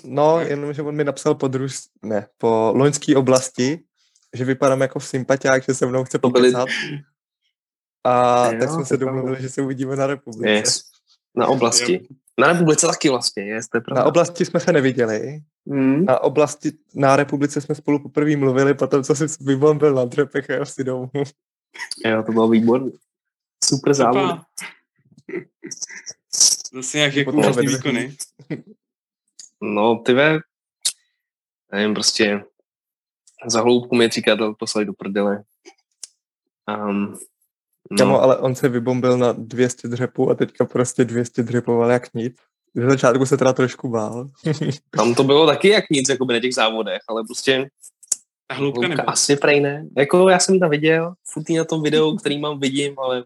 No, 0.04 0.40
jenomže 0.40 0.82
on 0.82 0.96
mi 0.96 1.04
napsal 1.04 1.34
po 1.34 1.48
druž... 1.48 1.78
ne, 2.02 2.28
po 2.38 2.72
loňské 2.76 3.16
oblasti, 3.16 3.84
že 4.34 4.44
vypadám 4.44 4.80
jako 4.80 5.00
sympatiák, 5.00 5.62
že 5.64 5.74
se 5.74 5.86
mnou 5.86 6.04
chce 6.04 6.18
To. 6.18 6.64
A 8.04 8.46
Jo, 8.52 8.60
tak 8.60 8.70
jsme 8.70 8.84
se 8.84 8.96
domluvili, 8.96 9.42
že 9.42 9.48
se 9.48 9.62
uvidíme 9.62 9.96
na 9.96 10.06
republice. 10.06 10.50
Yes. 10.50 10.82
Na 11.36 11.46
oblasti. 11.46 12.08
Na 12.40 12.52
republice 12.52 12.86
taky 12.86 13.08
vlastně, 13.08 13.42
je, 13.42 13.60
to 13.70 13.76
je 13.76 13.80
pravda. 13.80 14.00
Na 14.02 14.06
oblasti 14.06 14.44
jsme 14.44 14.60
se 14.60 14.72
neviděli. 14.72 15.42
Hmm. 15.70 16.04
Na 16.04 16.20
oblasti, 16.20 16.72
na 16.94 17.16
republice 17.16 17.60
jsme 17.60 17.74
spolu 17.74 17.98
poprvé 17.98 18.36
mluvili, 18.36 18.74
potom 18.74 19.04
co 19.04 19.14
jsi 19.14 19.26
vybombil 19.40 19.94
na 19.94 20.04
dřepech 20.04 20.50
a 20.50 20.52
jel 20.52 20.66
si 20.66 20.84
domů. 20.84 21.10
Jo, 22.06 22.22
to 22.22 22.32
bylo 22.32 22.48
výborné. 22.48 22.90
Super 23.64 23.94
závod. 23.94 24.40
Zase 26.74 26.98
nějak 26.98 27.14
jako 27.14 27.32
Potom 27.32 27.40
úžasný 27.40 27.66
vedle. 27.66 27.76
výkony. 27.78 28.16
No, 29.60 29.98
ty 29.98 30.12
ve, 30.14 30.38
nevím, 31.72 31.94
prostě 31.94 32.44
za 33.46 33.60
hloubku 33.60 33.96
mě 33.96 34.08
příklad 34.08 34.38
poslali 34.58 34.84
do 34.84 34.92
prdele. 34.92 35.42
Um, 36.68 37.18
Kamo, 37.98 38.12
no, 38.12 38.22
ale 38.22 38.38
on 38.38 38.54
se 38.54 38.68
vybombil 38.68 39.18
na 39.18 39.32
200 39.32 39.88
dřepů 39.88 40.30
a 40.30 40.34
teďka 40.34 40.64
prostě 40.64 41.04
200 41.04 41.42
dřepoval 41.42 41.90
jak 41.90 42.14
nic. 42.14 42.36
Z 42.74 42.90
začátku 42.90 43.26
se 43.26 43.36
teda 43.36 43.52
trošku 43.52 43.88
bál. 43.88 44.28
tam 44.90 45.14
to 45.14 45.24
bylo 45.24 45.46
taky 45.46 45.68
jak 45.68 45.84
nic, 45.90 46.08
jako 46.08 46.24
by 46.24 46.34
na 46.34 46.40
těch 46.40 46.54
závodech, 46.54 47.00
ale 47.08 47.24
prostě 47.24 47.70
Ta 48.46 48.54
hloubka 48.54 48.80
hloubka 48.80 48.88
nebyla. 48.88 49.12
asi 49.12 49.36
prej 49.36 49.60
ne. 49.60 49.86
Jako 49.96 50.28
já 50.28 50.38
jsem 50.38 50.54
ji 50.54 50.60
tam 50.60 50.70
viděl, 50.70 51.14
furt 51.32 51.48
na 51.48 51.64
tom 51.64 51.82
videu, 51.82 52.16
který 52.16 52.38
mám 52.38 52.60
vidím, 52.60 52.98
ale 52.98 53.24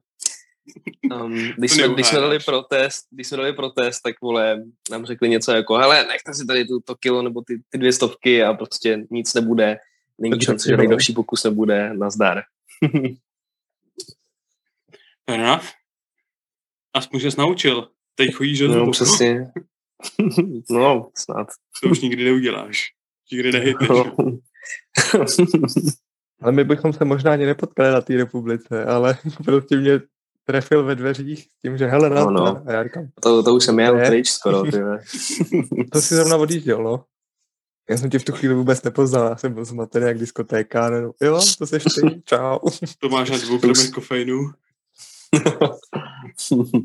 um, 1.14 1.52
když, 1.58 1.70
To 1.70 1.76
jsme, 1.76 1.88
když 1.88 2.06
jsme 2.06 2.20
dali 2.20 2.38
protest, 2.38 3.06
když 3.10 3.26
jsme 3.26 3.36
dali 3.36 3.52
protest, 3.52 4.00
tak 4.00 4.20
vole, 4.22 4.62
nám 4.90 5.06
řekli 5.06 5.28
něco 5.28 5.52
jako, 5.52 5.74
hele, 5.74 6.06
nechte 6.06 6.34
si 6.34 6.46
tady 6.46 6.64
tu, 6.64 6.80
to 6.80 6.94
kilo 6.94 7.22
nebo 7.22 7.42
ty, 7.42 7.62
ty 7.68 7.78
dvě 7.78 7.92
stovky 7.92 8.42
a 8.42 8.54
prostě 8.54 9.06
nic 9.10 9.34
nebude. 9.34 9.78
Není 10.22 10.30
Takže 10.30 10.46
šance, 10.46 10.68
že 10.68 10.76
další 10.76 11.12
pokus 11.12 11.44
nebude. 11.44 11.94
Nazdar. 11.94 12.42
Fair 15.30 15.40
enough. 15.40 15.64
Aspoň 16.94 17.20
jsi 17.20 17.28
naučil. 17.38 17.88
Teď 18.14 18.34
chodíš 18.34 18.58
do 18.58 18.68
No, 18.68 18.90
přesně. 18.90 19.52
no, 20.70 21.10
snad. 21.16 21.46
To 21.82 21.88
už 21.88 22.00
nikdy 22.00 22.24
neuděláš. 22.24 22.90
Nikdy 23.32 23.52
nehytneš. 23.52 23.88
No. 23.88 24.16
Ale 26.42 26.52
my 26.52 26.64
bychom 26.64 26.92
se 26.92 27.04
možná 27.04 27.32
ani 27.32 27.46
nepotkali 27.46 27.90
na 27.90 28.00
té 28.00 28.16
republice, 28.16 28.84
ale 28.84 29.18
prostě 29.44 29.76
mě 29.76 30.00
trefil 30.44 30.84
ve 30.84 30.94
dveřích 30.94 31.44
s 31.50 31.58
tím, 31.58 31.78
že 31.78 31.86
hele, 31.86 32.10
No, 32.10 32.30
no. 32.30 32.62
A 32.66 32.72
já 32.72 32.84
říkám, 32.84 33.08
to, 33.20 33.42
to 33.42 33.54
už 33.54 33.64
jsem 33.64 33.78
jel 33.78 34.06
pryč 34.06 34.30
skoro, 34.30 34.62
ty 34.62 34.78
to 35.92 36.00
si 36.00 36.14
zrovna 36.14 36.36
odjížděl, 36.36 36.82
no. 36.82 37.04
Já 37.90 37.96
jsem 37.96 38.10
tě 38.10 38.18
v 38.18 38.24
tu 38.24 38.32
chvíli 38.32 38.54
vůbec 38.54 38.82
nepoznal, 38.82 39.28
já 39.28 39.36
jsem 39.36 39.54
byl 39.54 39.64
zmatený 39.64 40.06
jak 40.06 40.18
diskotéka, 40.18 40.90
no, 40.90 41.12
jo, 41.22 41.40
to 41.58 41.66
seš 41.66 41.84
ty, 41.84 42.22
čau. 42.24 42.58
To 42.98 43.08
máš 43.08 43.30
na 43.30 43.38
dvou 43.38 43.58
gramech 43.58 43.90
kofeinu. 43.90 44.50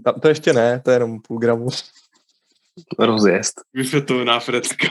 A 0.06 0.12
to 0.22 0.28
ještě 0.28 0.54
ne, 0.54 0.82
to 0.86 0.92
je 0.92 0.96
jenom 0.96 1.20
půl 1.22 1.40
gramu, 1.40 1.68
Rozjezd. 3.00 3.62
Vyfetovaná 3.74 4.40
frecka. 4.40 4.88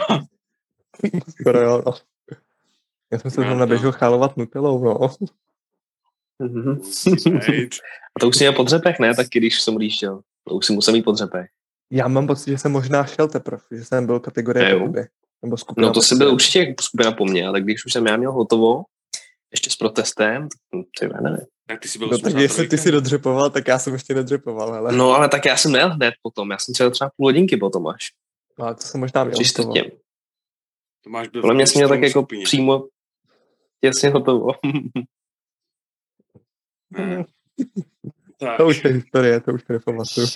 skoro 1.41 1.61
jo, 1.61 1.83
no. 1.87 1.93
Já 3.13 3.19
jsem 3.19 3.31
se 3.31 3.41
No, 3.41 3.47
zrovna 3.47 3.67
to- 3.67 3.69
běžel 3.71 3.93
chálovat 3.93 4.37
nutelou, 4.37 4.85
no. 4.85 4.99
Mhm. 6.39 6.71
A 8.17 8.21
to 8.21 8.29
už 8.29 8.37
jsi 8.37 8.45
měl 8.45 8.53
po 8.53 8.63
dřepech, 8.63 8.99
ne? 8.99 9.15
Taky 9.15 9.39
když 9.39 9.63
jsem 9.63 9.77
odjížděl. 9.77 10.21
To 10.49 10.55
už 10.55 10.67
si 10.67 10.73
musel 10.73 10.95
mít 10.95 11.03
po 11.03 11.13
dřepech. 11.13 11.47
Já 11.91 12.09
mám 12.09 12.27
pocit, 12.27 12.51
že 12.51 12.59
jsem 12.59 12.73
možná 12.73 13.05
šel 13.07 13.29
teprve, 13.29 13.63
že 13.71 13.85
jsem 13.85 14.07
byl 14.07 14.21
kategorie 14.21 14.71
Jo. 14.71 14.79
po 14.79 14.85
tobě. 14.87 15.09
Nebo 15.43 15.57
skupina 15.57 15.87
No 15.89 15.95
to 15.95 16.03
si 16.03 16.09
tobě. 16.09 16.19
byl 16.27 16.35
určitě 16.35 16.59
jako 16.59 16.83
skupina 16.83 17.13
po 17.13 17.25
mně, 17.25 17.47
ale 17.49 17.61
když 17.61 17.85
už 17.87 17.93
jsem 17.93 18.07
já 18.07 18.17
měl 18.17 18.33
hotovo, 18.33 18.83
ještě 19.53 19.71
s 19.71 19.77
protestem, 19.77 20.49
tak 20.49 20.81
ty 21.01 21.09
nevím. 21.23 21.47
Tak 21.67 21.81
ty 21.81 21.89
jsi 21.89 21.99
byl 21.99 22.09
No 22.09 22.19
tak 22.19 22.35
jestli 22.35 22.69
ty 22.69 22.79
si 22.79 22.91
dodřepoval, 22.91 23.51
tak 23.51 23.69
já 23.69 23.79
jsem 23.79 23.93
ještě 23.93 24.15
nedřepoval, 24.15 24.75
ale 24.75 24.93
No 24.93 25.13
ale 25.13 25.29
tak 25.29 25.45
já 25.45 25.57
jsem 25.57 25.73
nejel 25.73 25.91
hned 25.95 26.15
potom, 26.23 26.51
já 26.51 26.59
jsem 26.59 26.75
třeba 26.75 26.91
třeba 26.91 27.11
půl 27.17 27.27
hodinky 27.27 27.57
potom 27.57 27.87
až. 27.87 28.13
no, 28.59 28.75
to 28.75 28.81
jsem 28.81 29.01
možná 29.01 29.25
měl. 29.25 29.37
Hotovo. 29.39 29.45
čtvrtě. 29.75 29.97
Tomáš 31.05 31.29
byl 31.29 31.41
Podle 31.41 31.55
mě 31.55 31.67
jsem 31.67 31.79
měl 31.79 31.89
tak 31.89 32.01
jako 32.03 32.21
skupině. 32.21 32.45
přímo 32.45 32.87
těsně 33.85 34.11
hotovo. 34.11 34.47
Ne. 36.91 37.25
Tak, 38.39 38.57
To 38.57 38.67
už 38.67 38.85
je 38.85 38.91
historie, 38.91 39.41
to 39.41 39.53
už 39.53 39.65
nepamatuju. 39.69 40.27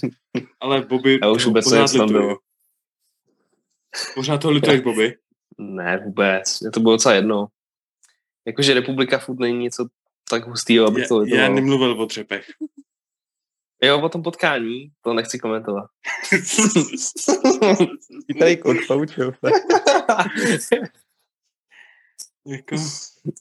ale 0.60 0.80
Bobby 0.82 1.18
Já 1.22 1.30
už 1.30 1.46
vůbec 1.46 1.64
pořád 1.64 1.76
nevím, 1.76 1.88
co 1.88 1.98
tam 1.98 2.06
lituje. 2.06 2.22
bylo. 2.22 2.38
Pořád 4.14 4.38
toho 4.38 4.52
lituješ, 4.52 4.80
Bobby. 4.80 5.16
ne, 5.58 5.98
vůbec. 6.04 6.60
Mě 6.60 6.70
to 6.70 6.80
bylo 6.80 6.94
docela 6.94 7.14
jedno. 7.14 7.46
Jakože 8.46 8.74
republika 8.74 9.18
furt 9.18 9.38
není 9.38 9.58
něco 9.58 9.88
tak 10.30 10.46
hustýho, 10.46 10.86
abych 10.86 11.08
to 11.08 11.24
Já, 11.24 11.42
já 11.42 11.48
nemluvil 11.48 12.02
o 12.02 12.06
třepech. 12.06 12.46
Jo, 13.82 14.00
o 14.00 14.08
tom 14.08 14.22
potkání, 14.22 14.92
to 15.00 15.14
nechci 15.14 15.38
komentovat. 15.38 15.90
Tady 18.38 18.56
kurt, 18.56 18.86
poučil 18.86 19.32
se. 20.58 20.76
jako, 22.46 22.76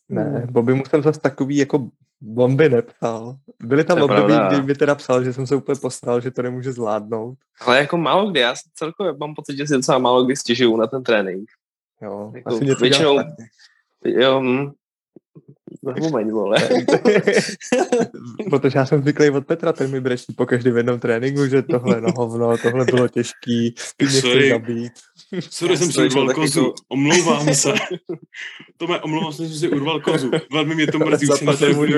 Ne, 0.09 0.47
Bobby 0.51 0.73
mu 0.73 0.85
jsem 0.85 1.03
zase 1.03 1.19
takový 1.19 1.57
jako 1.57 1.89
bomby 2.21 2.69
nepsal. 2.69 3.35
Byly 3.63 3.83
tam 3.83 3.97
To 3.97 4.03
období, 4.05 4.33
pravda. 4.33 4.49
kdy 4.59 4.67
mi 4.67 4.75
teda 4.75 4.95
psal, 4.95 5.23
že 5.23 5.33
jsem 5.33 5.47
se 5.47 5.55
úplně 5.55 5.79
posral, 5.81 6.21
že 6.21 6.31
to 6.31 6.41
nemůže 6.41 6.71
zvládnout. 6.71 7.37
Ale 7.61 7.77
jako 7.77 7.97
málo 7.97 8.31
kdy, 8.31 8.39
já 8.39 8.53
celkově 8.75 9.13
mám 9.19 9.35
pocit, 9.35 9.57
že 9.57 9.67
si 9.67 9.73
docela 9.73 9.97
málo 9.97 10.23
kdy 10.25 10.35
stěžuju 10.35 10.77
na 10.77 10.87
ten 10.87 11.03
trénink. 11.03 11.49
Jo, 12.01 12.31
Jako 12.35 12.49
asi 12.49 12.65
většinou-. 12.65 13.23
Jo, 14.05 14.43
Zapomeň, 15.83 16.31
vole. 16.31 16.69
Protože 18.49 18.79
já 18.79 18.85
jsem 18.85 19.01
zvyklý 19.01 19.29
od 19.29 19.45
Petra, 19.45 19.73
ten 19.73 19.91
mi 19.91 20.01
brečí 20.01 20.33
po 20.35 20.45
každém 20.45 20.77
jednom 20.77 20.99
tréninku, 20.99 21.47
že 21.47 21.61
tohle 21.61 22.01
na 22.01 22.09
hovno, 22.15 22.57
tohle 22.57 22.85
bylo 22.85 23.07
těžký, 23.07 23.75
ty 23.97 24.05
mě 24.05 24.19
chci 24.19 24.49
zabít. 24.49 24.91
sorry, 25.49 25.73
Já 25.73 25.79
jsem 25.79 25.91
si 25.91 25.99
urval 26.01 26.33
kozu. 26.33 26.63
to- 26.63 26.73
Omlouvám 26.87 27.53
se. 27.55 27.73
To 28.77 28.87
mě 28.87 28.99
omlouvám 28.99 29.33
se, 29.33 29.43
že 29.43 29.49
jsem 29.49 29.59
si 29.59 29.69
urval 29.69 29.99
kozu. 29.99 30.31
Velmi 30.51 30.75
mě 30.75 30.87
to 30.87 30.99
mrzí, 30.99 31.29
už 31.29 31.39
si 31.39 31.45
na 31.45 31.53
nebudu 31.61 31.97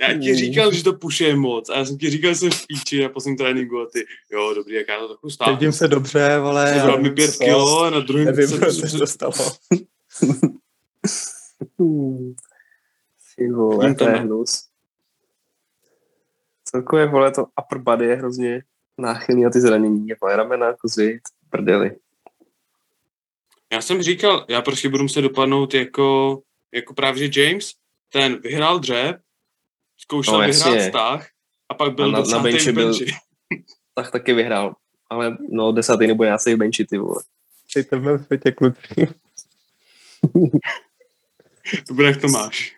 já, 0.00 0.18
ti 0.18 0.34
říkal, 0.34 0.72
že 0.72 0.84
to 0.84 0.92
pušuje 0.92 1.36
moc. 1.36 1.68
A 1.70 1.78
já 1.78 1.84
jsem 1.84 1.98
ti 1.98 2.10
říkal, 2.10 2.30
že 2.30 2.36
jsem 2.36 2.50
v 2.50 2.66
píči 2.66 3.02
na 3.02 3.08
posledním 3.08 3.38
tréninku 3.38 3.80
a 3.80 3.86
ty, 3.92 4.04
jo, 4.32 4.54
dobrý, 4.54 4.74
jak 4.74 4.88
já 4.88 4.98
to 4.98 5.08
trochu 5.08 5.30
stáhnu. 5.30 5.56
Cítím 5.56 5.72
se 5.72 5.88
dobře, 5.88 6.32
ale... 6.32 6.68
já 6.70 6.74
Sebral 6.74 7.00
mi 7.00 7.10
pět 7.10 7.36
kilo 7.36 7.82
a 7.82 7.90
na 7.90 8.00
druhém 8.00 8.24
Nevím, 8.24 8.48
se, 8.48 8.58
co 8.58 8.72
se, 8.72 8.88
se 8.88 8.98
to 8.98 9.06
stalo. 9.06 9.32
Ty 13.36 13.48
vole, 13.50 13.94
to 13.94 14.04
je 14.08 14.10
hnus. 14.16 14.68
Celkově, 16.64 17.06
vole, 17.06 17.30
to 17.30 17.46
upper 17.64 17.78
body 17.78 18.06
je 18.06 18.14
hrozně 18.16 18.62
náchylný 18.98 19.42
na 19.42 19.50
ty 19.50 19.60
zranění. 19.60 20.08
Je 20.08 20.16
vole, 20.20 20.36
ramena, 20.36 20.72
kozy, 20.76 21.20
prdeli. 21.50 21.96
Já 23.72 23.82
jsem 23.82 24.02
říkal, 24.02 24.44
já 24.48 24.62
prostě 24.62 24.88
budu 24.88 25.02
muset 25.02 25.22
dopadnout 25.22 25.74
jako, 25.74 26.40
jako 26.74 26.94
právě 26.94 27.32
že 27.32 27.42
James, 27.42 27.72
ten 28.12 28.40
vyhrál 28.40 28.78
dřep, 28.78 29.20
zkoušel 29.96 30.34
No, 30.34 30.40
vyhrát 30.46 30.78
vztah 30.78 31.28
a 31.68 31.74
pak 31.74 31.94
byl 31.94 32.04
A 32.04 32.08
na- 32.20 32.20
na 32.32 32.38
benchi 32.38 32.72
byl- 32.72 32.84
benchi. 32.98 33.06
Tak 33.94 34.10
taky 34.10 34.32
vyhrál. 34.32 34.76
Ale 35.10 35.36
no, 35.50 35.72
desátý 35.72 36.06
nebo 36.06 36.24
jácej 36.24 36.54
v 36.54 36.58
benchi, 36.58 36.84
ty 36.84 36.98
vole. 36.98 37.22
Dejte 37.74 37.96
v 37.96 38.02
mém 38.02 38.18
světě 38.24 38.52
kluci. 38.52 38.78
To 41.88 41.94
bude 41.94 42.06
jak 42.06 42.20
to 42.20 42.28
máš. 42.28 42.76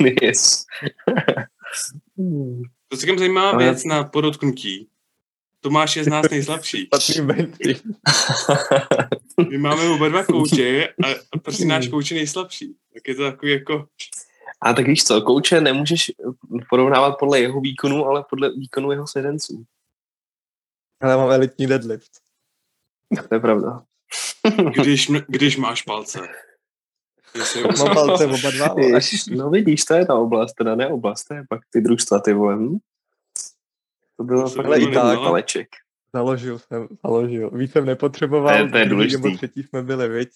yes. 0.22 0.64
To 2.16 2.94
je 2.94 2.98
celkem 2.98 3.18
zajímavá 3.18 3.50
Ale- 3.50 3.64
věc 3.64 3.84
na 3.84 4.04
podotknutí. 4.04 4.88
Tomáš 5.60 5.96
je 5.96 6.04
z 6.04 6.06
nás 6.06 6.30
nejslabší. 6.30 6.88
My 9.50 9.58
máme 9.58 9.88
oba 9.88 10.08
dva 10.08 10.24
kouče 10.24 10.88
a, 10.88 11.06
a 11.32 11.38
prostě 11.38 11.64
náš 11.64 11.88
kouč 11.88 12.10
je 12.10 12.16
nejslabší. 12.16 12.76
Tak 12.94 13.08
je 13.08 13.14
to 13.14 13.22
takový 13.22 13.52
jako, 13.52 13.88
A 14.60 14.72
tak 14.72 14.86
víš 14.86 15.04
co, 15.04 15.22
kouče 15.22 15.60
nemůžeš 15.60 16.12
porovnávat 16.70 17.16
podle 17.18 17.40
jeho 17.40 17.60
výkonu, 17.60 18.06
ale 18.06 18.24
podle 18.30 18.50
výkonu 18.50 18.92
jeho 18.92 19.06
sedenců. 19.06 19.64
Ale 21.00 21.16
mám 21.16 21.30
elitní 21.30 21.66
deadlift. 21.66 22.10
To 23.28 23.34
je 23.34 23.40
pravda. 23.40 23.82
když, 24.82 25.10
když 25.28 25.56
máš 25.56 25.82
palce. 25.82 26.28
Jsi 27.44 27.62
Mám 27.62 27.94
palce 27.94 28.26
oba 28.26 28.50
dva, 28.50 28.66
ale 28.66 28.86
Jež, 28.86 29.26
no 29.26 29.50
vidíš, 29.50 29.84
to 29.84 29.94
je 29.94 30.06
ta 30.06 30.14
oblast, 30.14 30.54
teda 30.54 30.74
ne 30.74 30.88
oblast, 30.88 31.24
to 31.24 31.34
je 31.34 31.44
pak 31.48 31.60
ty 31.70 31.80
družstva, 31.80 32.18
ty 32.18 32.32
vole. 32.32 32.56
Hm? 32.56 32.78
To 34.16 34.24
bylo 34.24 34.48
fakt 34.50 34.66
i 34.78 34.94
tak. 34.94 35.18
paleček. 35.18 35.68
založil 36.14 36.58
jsem, 36.58 36.88
založil. 37.04 37.50
Víc 37.50 37.72
jsem 37.72 37.84
nepotřeboval, 37.86 38.58
To 38.58 38.64
je- 38.64 38.70
to 38.70 38.78
je 38.78 38.86
důležitý. 38.86 39.22
nebo 39.22 39.36
třetí 39.36 39.62
jsme 39.62 39.82
byli, 39.82 40.08
viď? 40.08 40.28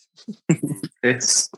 Yes. 1.04 1.48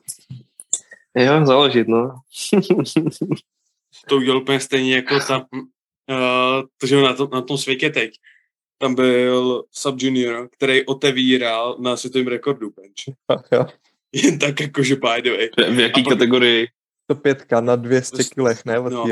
Jo, 1.16 1.46
založit, 1.46 1.88
no. 1.88 2.14
to 4.08 4.16
udělal 4.16 4.40
úplně 4.42 4.61
stejně 4.61 4.94
jako 4.96 5.20
tam, 5.20 5.40
uh, 5.52 6.62
to, 6.78 6.87
že 6.87 6.96
na, 7.02 7.14
to, 7.14 7.28
na 7.32 7.42
tom 7.42 7.58
světě 7.58 7.90
teď. 7.90 8.11
Tam 8.78 8.94
byl 8.94 9.64
Sub 9.70 10.02
Junior, 10.02 10.49
který 10.52 10.87
otevíral 10.87 11.76
na 11.80 11.96
světovém 11.96 12.26
rekordu 12.28 12.70
bench. 12.76 13.16
Jen 14.12 14.38
tak 14.38 14.61
jakože 14.61 14.97
by 14.97 15.23
the 15.23 15.31
way. 15.31 15.49
V 15.75 15.78
jaký 15.81 16.02
pak- 16.02 16.12
kategorii? 16.12 16.66
105 17.11 17.61
na 17.61 17.76
200 17.76 18.16
Dost- 18.16 18.35
kilech, 18.35 18.64
ne? 18.64 18.75
no. 18.81 19.04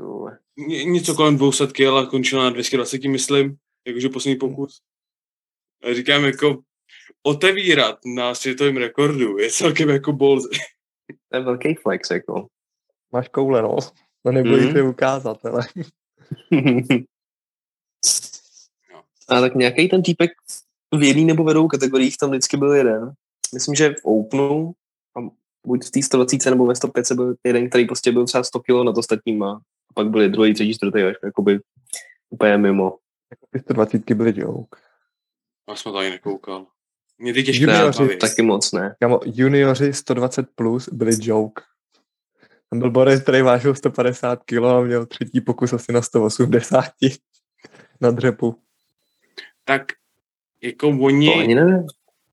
Vole. 0.00 0.38
Ně- 0.56 0.84
něco 0.84 1.14
kolem 1.14 1.36
200 1.36 1.66
kg 1.66 1.80
a 1.80 2.06
končila 2.06 2.44
na 2.44 2.50
220, 2.50 3.08
myslím, 3.08 3.56
jakože 3.86 4.08
poslední 4.08 4.36
pokus. 4.38 4.80
A 5.90 5.94
říkám 5.94 6.24
jako, 6.24 6.58
otevírat 7.22 7.98
na 8.16 8.34
světovém 8.34 8.76
rekordu 8.76 9.38
je 9.38 9.50
celkem 9.50 9.88
jako 9.88 10.12
bol. 10.12 10.40
To 11.28 11.36
je 11.36 11.42
velký 11.42 11.74
flex, 11.74 12.10
jako. 12.10 12.46
Máš 13.12 13.28
koule, 13.28 13.62
no. 13.62 13.76
No 14.24 14.32
nebojí 14.32 14.64
Mhm. 14.64 14.72
se 14.72 14.82
ukázat, 14.82 15.44
ale. 15.46 15.62
A 19.28 19.40
tak 19.40 19.54
nějaký 19.54 19.88
ten 19.88 20.02
týpek 20.02 20.30
v 20.98 21.02
jedné 21.02 21.22
nebo 21.24 21.44
ve 21.44 21.54
dvou 21.54 21.68
kategoriích 21.68 22.16
tam 22.16 22.30
vždycky 22.30 22.56
byl 22.56 22.72
jeden. 22.72 23.12
Myslím, 23.54 23.74
že 23.74 23.94
v 23.94 24.04
Openu, 24.04 24.72
a 25.16 25.20
buď 25.66 25.84
v 25.84 25.90
té 25.90 26.02
120 26.02 26.50
nebo 26.50 26.66
ve 26.66 26.74
105 26.74 27.12
byl 27.12 27.34
jeden, 27.44 27.68
který 27.68 27.86
prostě 27.86 28.12
byl 28.12 28.26
třeba 28.26 28.44
100 28.44 28.60
kg 28.60 28.84
nad 28.84 28.98
ostatníma. 28.98 29.60
A 29.90 29.92
pak 29.94 30.10
byli 30.10 30.28
druhý, 30.28 30.54
třetí, 30.54 30.74
čtvrtý, 30.74 31.02
až 31.02 31.16
jakoby 31.24 31.60
úplně 32.30 32.58
mimo. 32.58 32.98
Ty 33.50 33.60
120 33.60 34.12
byly 34.12 34.40
joke. 34.40 34.80
Já 35.68 35.76
jsem 35.76 35.92
to 35.92 35.98
ani 35.98 36.10
nekoukal. 36.10 36.66
Mě 37.18 37.34
ty 37.34 37.42
těžké 37.42 37.64
Junioři. 37.64 38.16
Taky 38.16 38.42
moc 38.42 38.72
ne. 38.72 38.96
Kámo, 39.00 39.20
juniori 39.24 39.92
120 39.92 40.46
plus 40.54 40.88
byli 40.88 41.12
joke. 41.20 41.62
Tam 42.70 42.78
byl 42.78 42.90
Boris, 42.90 43.22
který 43.22 43.42
vážil 43.42 43.74
150 43.74 44.42
kg 44.44 44.64
a 44.64 44.80
měl 44.80 45.06
třetí 45.06 45.40
pokus 45.40 45.72
asi 45.72 45.92
na 45.92 46.02
180 46.02 46.84
na 48.00 48.10
dřepu. 48.10 48.56
Tak 49.64 49.82
jako 50.62 50.90
To 50.90 50.98
oni, 50.98 51.34
ani 51.34 51.54
ne. 51.54 51.86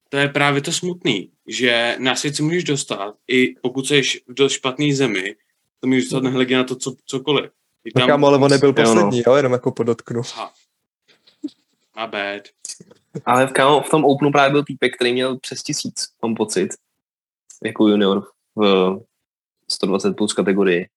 To 0.10 0.18
je 0.18 0.28
právě 0.30 0.62
to 0.62 0.72
smutný, 0.72 1.32
že 1.48 1.96
na 2.00 2.16
svět 2.16 2.36
si 2.36 2.44
můžeš 2.44 2.64
dostat, 2.64 3.16
i 3.28 3.56
pokud 3.62 3.88
jsi 3.88 4.02
v 4.02 4.34
dost 4.34 4.52
špatný 4.52 4.94
zemi, 4.94 5.36
to 5.80 5.88
můžeš 5.88 6.04
dostat 6.04 6.24
nehledě 6.24 6.58
na 6.58 6.64
to, 6.64 6.76
co, 6.76 6.96
cokoliv. 7.06 7.52
I 7.86 7.92
No 7.96 8.08
kámo, 8.08 8.28
ale 8.28 8.38
on 8.38 8.52
nebyl 8.52 8.70
no. 8.70 8.74
poslední, 8.74 9.24
jo, 9.28 9.36
jenom 9.36 9.52
jako 9.52 9.72
podotknu. 9.72 10.22
Aha. 10.34 10.54
My 12.02 12.08
bad. 12.08 12.42
Ale 13.26 13.48
v, 13.48 13.52
kámo, 13.52 13.82
v 13.82 13.90
tom 13.90 14.06
Openu 14.06 14.32
právě 14.32 14.52
byl 14.52 14.64
týpek, 14.64 14.96
který 14.96 15.14
měl 15.14 15.38
přes 15.38 15.64
tisíc, 15.64 16.10
mám 16.22 16.36
pocit, 16.36 16.70
jako 17.64 17.88
junior 17.88 18.32
v 18.56 19.00
120 19.68 20.14
plus 20.14 20.34
kategorii. 20.34 20.90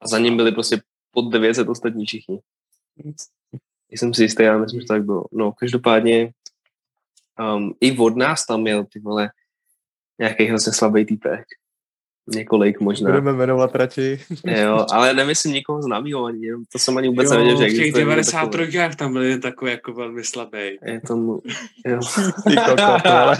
A 0.00 0.08
za 0.08 0.18
ním 0.18 0.36
byli 0.36 0.52
prostě 0.52 0.80
pod 1.10 1.30
900 1.32 1.68
ostatní 1.68 2.06
všichni. 2.06 2.40
Jsem 3.90 4.14
si 4.14 4.22
jistý, 4.22 4.42
já 4.42 4.58
myslím, 4.58 4.80
že 4.80 4.86
to 4.86 4.94
tak 4.94 5.04
bylo. 5.04 5.24
No, 5.32 5.52
každopádně 5.52 6.32
um, 7.40 7.74
i 7.80 7.98
od 7.98 8.16
nás 8.16 8.46
tam 8.46 8.60
měl, 8.60 8.84
ty 8.84 9.00
vole, 9.00 9.30
nějaký 10.20 10.44
hrozně 10.44 10.72
slabý 10.72 11.04
týpek. 11.04 11.44
Několik 12.34 12.80
možná. 12.80 13.10
Budeme 13.10 13.32
jmenovat 13.32 13.74
radši. 13.74 14.20
Jo, 14.44 14.86
ale 14.92 15.14
nemyslím 15.14 15.54
nikoho 15.54 15.82
známého 15.82 16.24
ani, 16.24 16.46
jenom 16.46 16.62
to 16.72 16.78
jsem 16.78 16.98
ani 16.98 17.08
vůbec 17.08 17.30
Jo, 17.30 17.38
nevěděl, 17.38 17.56
že 17.56 17.64
v 17.64 17.68
těch 17.68 17.78
existuje 17.78 18.04
někdo 18.04 18.10
93 18.10 18.96
tam 18.96 19.12
byl 19.12 19.22
jeden 19.22 19.40
takový 19.40 19.70
jako 19.70 19.92
velmi 19.92 20.24
slabý. 20.24 20.58
Je 20.58 21.00
tomu, 21.06 21.40
jo. 21.86 22.00
Ty 22.48 22.56
kokot, 22.56 23.06
ale 23.06 23.38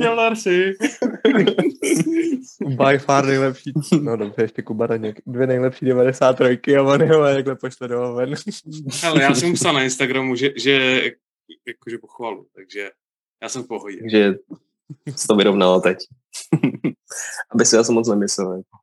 Dělar 0.00 0.36
si. 0.36 0.74
by 2.60 2.98
far 2.98 3.26
nejlepší. 3.26 3.72
No 4.02 4.16
dobře, 4.16 4.42
ještě 4.42 4.62
Kuba 4.62 4.86
Daněk. 4.86 5.20
Dvě 5.26 5.46
nejlepší 5.46 5.86
93 5.86 6.76
a 6.76 6.82
on 6.82 7.02
je 7.02 7.10
ale 7.10 7.34
takhle 7.34 7.54
pošle 7.54 7.88
do 7.88 8.14
ven. 8.14 8.34
Ale 9.06 9.22
já 9.22 9.34
jsem 9.34 9.52
psal 9.52 9.74
na 9.74 9.82
Instagramu, 9.82 10.36
že, 10.36 10.50
že 10.56 11.02
jakože 11.66 11.98
pochvalu, 11.98 12.46
takže 12.54 12.90
já 13.42 13.48
jsem 13.48 13.62
v 13.62 13.66
pohodě. 13.66 13.98
Takže 14.00 14.34
se 15.16 15.26
to 15.28 15.36
vyrovnalo 15.36 15.80
teď. 15.80 15.98
Aby 17.50 17.64
si 17.64 17.76
já 17.76 17.84
jsem 17.84 17.94
moc 17.94 18.08
nemyslel. 18.08 18.56
jako. 18.56 18.78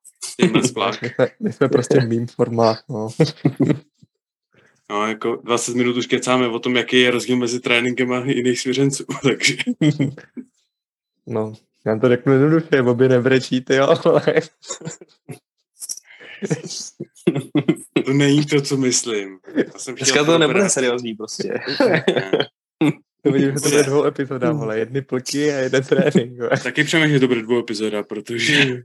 My 0.53 0.63
jsme, 0.68 0.91
my 1.39 1.53
jsme 1.53 1.70
prostě 1.70 2.01
meme 2.01 2.27
formát, 2.27 2.77
no. 2.90 3.09
No, 4.92 5.07
jako 5.07 5.35
20 5.35 5.75
minut 5.75 5.98
už 5.98 6.07
kecáme 6.07 6.48
o 6.48 6.59
tom, 6.59 6.75
jaký 6.75 7.00
je 7.00 7.12
rozdíl 7.12 7.38
mezi 7.38 7.59
tréninkem 7.59 8.12
a 8.12 8.25
jiných 8.25 8.59
svěřenců, 8.59 9.05
takže 9.24 9.55
No, 11.27 11.53
já 11.85 12.00
to 12.00 12.07
řeknu 12.07 12.33
jednoduše, 12.33 12.81
obě 12.81 13.09
nebrečíte, 13.09 13.75
jo, 13.75 13.85
ale 13.85 13.98
to 18.05 18.14
není 18.14 18.46
to, 18.46 18.62
co 18.62 18.77
myslím. 18.77 19.40
Já 19.55 19.79
jsem 19.79 19.96
Dneska 19.96 20.24
to 20.24 20.38
nebude 20.38 20.70
seriózní 20.70 21.16
prostě. 21.16 21.59
Ne. 21.90 22.05
To 23.24 23.31
vidím, 23.31 23.50
že 23.50 23.61
to 23.61 23.70
bude 23.70 23.83
dvou 23.83 24.05
epizoda, 24.05 24.51
vole, 24.51 24.79
jedny 24.79 25.01
plky 25.01 25.53
a 25.53 25.57
jeden 25.57 25.83
trénink, 25.83 26.39
vole. 26.39 26.59
Taky 26.63 26.83
přemýšlím, 26.83 27.13
že 27.13 27.20
to 27.20 27.27
bude 27.27 27.41
dvou 27.41 27.59
epizoda, 27.59 28.03
protože 28.03 28.83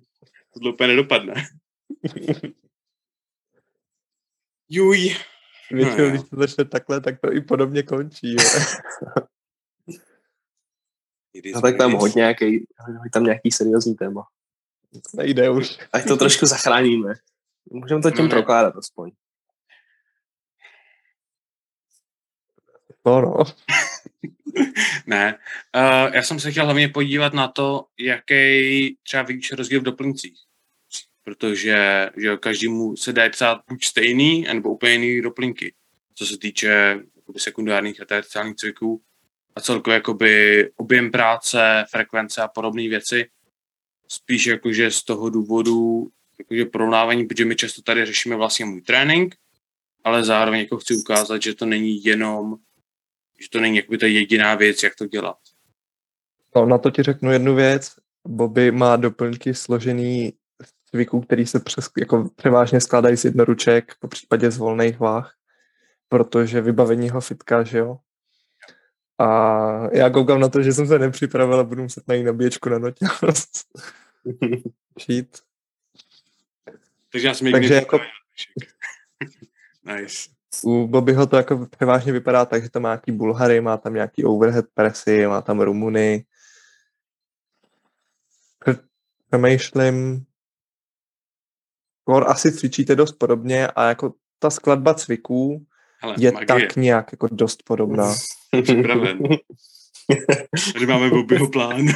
to 0.63 0.71
úplně 0.71 0.89
nedopadne. 0.89 1.35
Juj. 4.69 5.17
Většinou, 5.71 6.05
jo. 6.05 6.11
když 6.11 6.23
to 6.23 6.37
začne 6.37 6.65
takhle, 6.65 7.01
tak 7.01 7.21
to 7.21 7.33
i 7.33 7.41
podobně 7.41 7.83
končí, 7.83 8.37
vole. 8.37 8.67
No 11.55 11.61
tak 11.61 11.79
tam 11.79 11.93
hoď 11.93 12.15
nějaký, 12.15 12.67
tam 13.13 13.25
nějaký 13.25 13.51
seriózní 13.51 13.95
téma. 13.95 14.27
Nejde 15.15 15.51
už. 15.51 15.79
Ať 15.93 16.09
to 16.09 16.17
trošku 16.17 16.47
zachráníme. 16.47 17.15
Můžeme 17.71 18.03
to 18.03 18.11
tím 18.11 18.25
No 18.25 18.31
prokládat 18.31 18.77
aspoň. 18.77 19.11
No, 23.07 23.21
no. 23.21 23.37
Ne. 25.07 25.39
Uh, 25.77 26.15
já 26.15 26.23
jsem 26.23 26.41
se 26.41 26.51
chtěl 26.51 26.65
hlavně 26.65 26.89
podívat 26.89 27.35
na 27.35 27.49
to, 27.49 27.85
jaký 27.99 28.97
třeba 29.03 29.23
vidíš 29.23 29.53
rozdíl 29.53 29.81
v 29.81 29.85
doplňcích. 29.85 30.39
Protože 31.25 32.11
že 32.17 32.37
každému 32.37 32.97
se 32.97 33.13
dá 33.13 33.29
psát 33.29 33.61
buď 33.69 33.85
stejný, 33.85 34.43
nebo 34.43 34.75
úplně 34.75 34.93
jiný 34.93 35.23
doplňky. 35.23 35.75
Co 36.15 36.27
se 36.27 36.39
týče 36.39 37.01
jakoby, 37.17 37.41
sekundárních 37.41 38.01
a 38.01 38.05
terciálních 38.05 38.57
cviků 38.57 39.03
a 39.57 39.61
celkově 39.61 39.95
jakoby, 39.95 40.71
objem 40.77 41.11
práce, 41.11 41.85
frekvence 41.91 42.43
a 42.43 42.49
podobné 42.49 42.89
věci. 42.89 43.27
Spíš 44.09 44.47
jakože 44.47 44.91
z 44.91 45.05
toho 45.05 45.31
důvodu 45.31 46.09
jakože 46.39 46.65
porovnávání, 46.65 47.27
protože 47.27 47.45
my 47.45 47.57
často 47.57 47.83
tady 47.83 48.07
řešíme 48.07 48.37
vlastně 48.37 48.65
můj 48.65 48.83
trénink, 48.83 49.35
ale 50.05 50.25
zároveň 50.25 50.61
jako 50.61 50.77
chci 50.77 50.95
ukázat, 50.95 51.43
že 51.43 51.55
to 51.55 51.67
není 51.67 52.05
jenom 52.05 52.57
že 53.43 53.51
to 53.51 53.61
není 53.61 53.77
jakoby 53.77 53.99
ta 53.99 54.07
jediná 54.07 54.55
věc, 54.55 54.83
jak 54.83 54.95
to 54.95 55.07
dělat. 55.07 55.37
no. 56.55 56.67
na 56.67 56.79
to 56.79 56.91
ti 56.91 57.03
řeknu 57.03 57.33
jednu 57.33 57.55
věc. 57.55 57.93
Bobby 58.29 58.71
má 58.71 58.97
doplňky 58.97 59.55
složený 59.55 60.33
z 60.65 60.91
cviků, 60.91 61.21
který 61.21 61.47
se 61.47 61.61
přes, 61.61 61.91
jako 61.99 62.31
převážně 62.37 62.81
skládají 62.81 63.17
z 63.17 63.25
jednoruček, 63.25 63.93
po 64.01 64.09
případě 64.09 64.51
z 64.51 64.59
volných 64.59 65.01
váh, 65.01 65.35
protože 66.09 66.61
vybavení 66.61 67.11
ho 67.11 67.21
fitka, 67.21 67.63
že 67.63 67.79
jo. 67.79 67.99
A 69.19 69.97
já 69.97 70.11
koukám 70.11 70.41
na 70.41 70.49
to, 70.49 70.63
že 70.63 70.73
jsem 70.73 70.87
se 70.87 70.99
nepřipravil 70.99 71.61
a 71.61 71.65
budu 71.65 71.83
muset 71.83 72.09
najít 72.09 72.25
nabíječku 72.25 72.69
na 72.69 72.79
noťást. 72.79 73.51
Šít. 74.99 75.39
Takže 77.13 77.27
já 77.29 77.35
jsem 77.35 77.53
Takže 77.53 77.75
jako- 77.75 78.01
nice. 79.85 80.36
U 80.65 80.89
Bobbyho 80.89 81.27
to 81.27 81.37
jako 81.37 81.67
převážně 81.67 82.13
vypadá 82.13 82.45
tak, 82.45 82.63
že 82.63 82.71
tam 82.71 82.83
má 82.83 82.89
nějaký 82.89 83.13
Bulhary, 83.13 83.61
má 83.61 83.77
tam 83.77 83.95
nějaký 83.95 84.25
overhead 84.25 84.65
pressy, 84.75 85.27
má 85.27 85.43
tam 85.43 85.61
Rumuny. 85.61 86.25
Přemýšlím, 89.31 90.27
Kor 92.05 92.31
asi 92.31 92.53
cvičíte 92.53 92.97
dost 92.97 93.13
podobně 93.13 93.67
a 93.67 93.89
jako 93.89 94.15
ta 94.39 94.51
skladba 94.51 94.95
cviků 94.95 95.67
Hele, 96.03 96.15
je 96.19 96.33
magie, 96.33 96.47
tak 96.47 96.77
nějak 96.77 97.13
jako 97.13 97.29
dost 97.33 97.63
podobná. 97.63 98.15
připraven. 98.63 99.19
Tady 100.73 100.87
máme 100.87 101.11
Bobbyho 101.11 101.49
plán. 101.51 101.87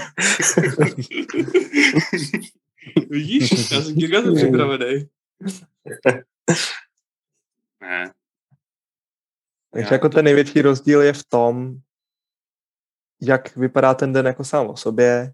Vidíš? 3.10 3.70
Já 3.70 3.82
jsem 3.82 3.94
říkal, 4.00 4.22
jsem 4.22 4.34
připravený. 4.34 5.08
Ne. 7.80 8.12
Takže 9.72 9.86
Já 9.86 9.92
jako 9.92 10.08
to- 10.08 10.14
ten 10.14 10.24
největší 10.24 10.62
rozdíl 10.62 11.02
je 11.02 11.12
v 11.12 11.24
tom, 11.24 11.74
jak 13.22 13.56
vypadá 13.56 13.94
ten 13.94 14.12
den 14.12 14.26
jako 14.26 14.44
sám 14.44 14.66
o 14.66 14.76
sobě, 14.76 15.32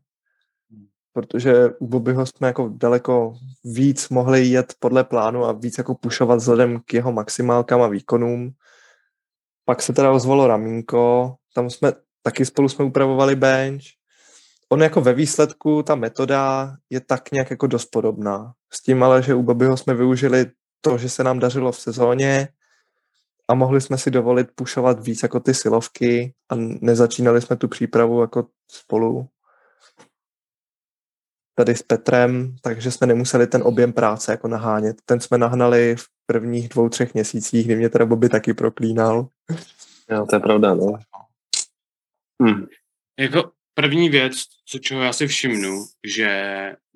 protože 1.12 1.70
u 1.78 1.86
Bobbyho 1.86 2.26
jsme 2.26 2.46
jako 2.46 2.68
daleko 2.74 3.34
víc 3.64 4.08
mohli 4.08 4.46
jet 4.46 4.74
podle 4.78 5.04
plánu 5.04 5.44
a 5.44 5.52
víc 5.52 5.78
jako 5.78 5.94
pušovat 5.94 6.38
vzhledem 6.38 6.80
k 6.80 6.94
jeho 6.94 7.12
maximálkám 7.12 7.82
a 7.82 7.88
výkonům. 7.88 8.52
Pak 9.64 9.82
se 9.82 9.92
teda 9.92 10.12
ozvalo 10.12 10.46
ramínko, 10.46 11.34
tam 11.54 11.70
jsme 11.70 11.92
taky 12.22 12.44
spolu 12.44 12.68
jsme 12.68 12.84
upravovali 12.84 13.36
bench. 13.36 13.82
On 14.68 14.82
jako 14.82 15.00
ve 15.00 15.12
výsledku, 15.12 15.82
ta 15.82 15.94
metoda 15.94 16.72
je 16.90 17.00
tak 17.00 17.32
nějak 17.32 17.50
jako 17.50 17.66
dost 17.66 17.86
podobná. 17.86 18.52
S 18.72 18.82
tím 18.82 19.02
ale, 19.02 19.22
že 19.22 19.34
u 19.34 19.42
Bobbyho 19.42 19.76
jsme 19.76 19.94
využili 19.94 20.46
to, 20.80 20.98
že 20.98 21.08
se 21.08 21.24
nám 21.24 21.38
dařilo 21.38 21.72
v 21.72 21.80
sezóně, 21.80 22.48
a 23.48 23.54
mohli 23.54 23.80
jsme 23.80 23.98
si 23.98 24.10
dovolit 24.10 24.48
pušovat 24.54 25.04
víc 25.04 25.22
jako 25.22 25.40
ty 25.40 25.54
silovky 25.54 26.34
a 26.48 26.54
nezačínali 26.80 27.42
jsme 27.42 27.56
tu 27.56 27.68
přípravu 27.68 28.20
jako 28.20 28.48
spolu. 28.70 29.28
tady 31.58 31.76
s 31.76 31.82
Petrem, 31.82 32.56
takže 32.62 32.90
jsme 32.90 33.06
nemuseli 33.06 33.46
ten 33.46 33.62
objem 33.62 33.92
práce 33.92 34.32
jako 34.32 34.48
nahánět. 34.48 34.96
Ten 35.04 35.20
jsme 35.20 35.38
nahnali 35.38 35.96
v 35.96 36.04
prvních 36.26 36.68
dvou, 36.68 36.88
třech 36.88 37.14
měsících, 37.14 37.64
kdy 37.66 37.76
mě 37.76 37.88
teda 37.88 38.06
Bobby 38.06 38.28
taky 38.28 38.54
proklínal. 38.54 39.28
Jo, 40.10 40.26
to 40.30 40.36
je 40.36 40.40
pravda, 40.40 40.74
no. 40.74 40.98
Hm. 42.42 42.66
Jako 43.18 43.52
první 43.74 44.08
věc, 44.08 44.34
co 44.68 44.78
čeho 44.78 45.02
já 45.02 45.12
si 45.12 45.26
všimnu, 45.26 45.84
že 46.06 46.30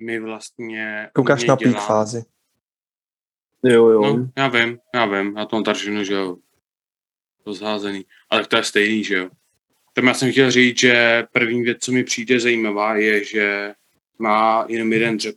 my 0.01 0.21
vlastně... 0.21 1.11
Koukáš 1.15 1.45
na 1.45 1.57
pík 1.57 1.69
děláme- 1.69 1.87
fázi. 1.87 2.25
Jo, 3.65 3.89
jo. 3.89 4.17
No, 4.17 4.29
já 4.37 4.49
vím, 4.49 4.79
já 4.95 5.07
vím, 5.07 5.37
já 5.37 5.47
to 5.47 5.57
mám 5.57 5.65
taržinu, 5.65 6.05
že 6.05 6.15
jo. 6.15 6.37
To 7.45 7.55
zházený. 7.55 8.05
Ale 8.31 8.47
to 8.47 8.57
je 8.57 8.65
stejný, 8.65 9.05
že 9.05 9.15
jo. 9.15 9.31
Tam 9.93 10.07
já 10.07 10.15
jsem 10.15 10.33
chtěl 10.33 10.51
říct, 10.51 10.79
že 10.79 11.25
první 11.33 11.63
věc, 11.63 11.79
co 11.81 11.93
mi 11.93 12.05
přijde 12.05 12.41
zajímavá, 12.41 12.97
je, 12.97 13.25
že 13.25 13.75
má 14.19 14.67
jenom 14.69 14.93
jeden 14.93 15.17
dřep. 15.17 15.37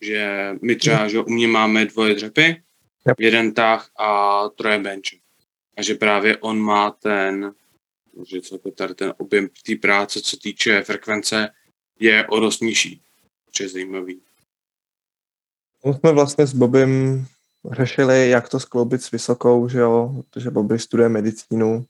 Že 0.00 0.50
my 0.62 0.76
třeba, 0.76 1.08
že 1.08 1.20
u 1.20 1.30
mě 1.30 1.48
máme 1.48 1.84
dvoje 1.84 2.14
dřepy, 2.14 2.62
Yep. 3.08 3.20
jeden 3.20 3.54
tah 3.54 3.90
a 3.98 4.42
troje 4.48 4.78
benče. 4.78 5.16
A 5.76 5.82
že 5.82 5.94
právě 5.94 6.36
on 6.36 6.58
má 6.58 6.90
ten, 6.90 7.54
že 8.26 8.40
co 8.40 8.58
to 8.58 8.70
tady 8.70 8.94
ten 8.94 9.14
objem 9.18 9.48
té 9.66 9.76
práce, 9.76 10.20
co 10.22 10.36
týče 10.36 10.82
frekvence, 10.82 11.48
je 12.00 12.26
o 12.26 12.40
dost 12.40 12.60
nižší. 12.60 13.02
Což 13.52 13.60
je 13.60 13.68
zajímavý. 13.68 14.20
My 15.86 15.94
jsme 15.94 16.12
vlastně 16.12 16.46
s 16.46 16.54
Bobem 16.54 17.24
řešili, 17.72 18.30
jak 18.30 18.48
to 18.48 18.60
skloubit 18.60 19.02
s 19.02 19.10
vysokou, 19.10 19.68
že 19.68 19.78
jo, 19.78 20.22
protože 20.30 20.50
Bobby 20.50 20.78
studuje 20.78 21.08
medicínu 21.08 21.84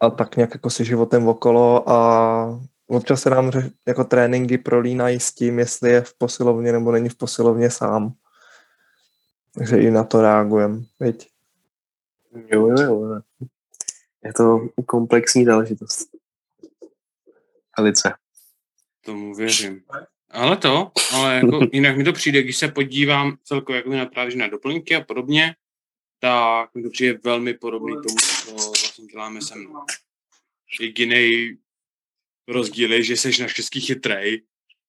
a 0.00 0.10
tak 0.10 0.36
nějak 0.36 0.54
jako 0.54 0.70
si 0.70 0.84
životem 0.84 1.28
okolo 1.28 1.90
a 1.90 2.60
občas 2.86 3.22
se 3.22 3.30
nám 3.30 3.50
ře- 3.50 3.72
jako 3.86 4.04
tréninky 4.04 4.58
prolínají 4.58 5.20
s 5.20 5.32
tím, 5.32 5.58
jestli 5.58 5.90
je 5.90 6.00
v 6.00 6.14
posilovně 6.14 6.72
nebo 6.72 6.92
není 6.92 7.08
v 7.08 7.16
posilovně 7.16 7.70
sám. 7.70 8.12
Takže 9.54 9.78
i 9.78 9.90
na 9.90 10.04
to 10.04 10.22
reagujeme, 10.22 10.82
viď? 11.00 11.30
Jo, 12.34 12.68
jo, 12.68 12.76
jo. 12.80 13.20
Je 14.24 14.32
to 14.32 14.68
komplexní 14.86 15.44
záležitost. 15.44 16.08
Velice. 17.78 18.14
Tomu 19.04 19.34
věřím. 19.34 19.82
Ale 20.30 20.56
to, 20.56 20.92
ale 21.14 21.34
jako 21.34 21.60
jinak 21.72 21.96
mi 21.96 22.04
to 22.04 22.12
přijde, 22.12 22.42
když 22.42 22.56
se 22.56 22.68
podívám 22.68 23.36
celkově 23.44 23.76
jako 23.76 23.90
na 23.90 24.06
právě 24.06 24.36
na 24.36 24.46
doplňky 24.46 24.94
a 24.96 25.00
podobně, 25.00 25.54
tak 26.18 26.74
mi 26.74 26.82
to 26.82 26.90
přijde 26.90 27.18
velmi 27.24 27.54
podobný 27.54 27.92
tomu, 27.94 28.16
co 28.44 28.54
vlastně 28.56 29.06
děláme 29.06 29.42
se 29.42 29.54
mnou. 29.58 29.84
Jediný 30.80 31.56
rozdíl 32.48 32.92
je, 32.92 33.02
že 33.02 33.16
jsi 33.16 33.42
naštěstí 33.42 33.80
chytrej 33.80 34.42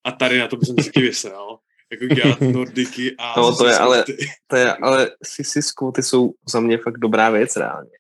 a 0.04 0.12
tady 0.12 0.39
na 0.39 0.47
to 0.47 0.56
bych 0.56 0.67
jsem 0.67 0.75
taky 0.75 1.01
vysel. 1.01 1.58
Jako 1.91 2.06
dělat 2.15 2.41
nordiky 2.54 3.15
a... 3.17 3.34
No, 3.39 3.56
to 3.56 3.67
je 3.67 3.77
ale-. 3.77 4.06
To 4.47 4.56
je, 4.56 4.73
ale 4.73 5.12
CC 5.23 5.58
skauty 5.65 6.04
jsou 6.04 6.34
za 6.49 6.60
mě 6.60 6.77
fakt 6.77 6.97
dobrá 6.97 7.30
věc 7.30 7.56
reálně. 7.56 7.91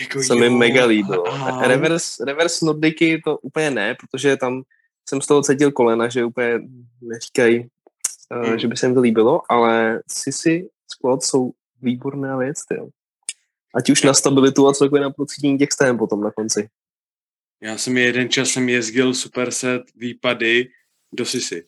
Jako 0.00 0.22
se 0.22 0.34
mi 0.34 0.46
jo, 0.46 0.52
mega 0.52 0.84
líbilo. 0.84 1.26
a- 1.26 1.66
Reverse, 1.68 2.24
reverse 2.24 2.64
nordiky 2.66 3.20
to 3.24 3.38
úplně 3.38 3.70
ne, 3.70 3.94
protože 3.94 4.36
tam 4.36 4.62
jsem 5.08 5.20
z 5.20 5.26
toho 5.26 5.42
cítil 5.42 5.72
kolena, 5.72 6.08
že 6.08 6.24
úplně 6.24 6.60
neříkají, 7.00 7.68
uh, 8.48 8.54
že 8.56 8.68
by 8.68 8.76
se 8.76 8.86
jim 8.86 8.94
to 8.94 9.00
líbilo, 9.00 9.52
ale 9.52 10.02
sisi 10.08 10.68
squat 10.92 11.22
jsou 11.24 11.52
výborná 11.82 12.36
věc, 12.36 12.64
tyjo. 12.68 12.88
Ať 13.74 13.90
už 13.90 14.02
na 14.02 14.14
stabilitu 14.14 14.68
a 14.68 14.72
celkově 14.72 15.02
na 15.02 15.10
procítění 15.10 15.58
těch 15.58 15.72
stém 15.72 15.98
potom 15.98 16.20
na 16.20 16.30
konci. 16.30 16.68
Já 17.60 17.78
jsem 17.78 17.96
jeden 17.98 18.28
čas 18.28 18.48
jsem 18.48 18.68
jezdil 18.68 19.14
superset 19.14 19.82
výpady 19.94 20.68
do 21.12 21.24
Sisy. 21.24 21.66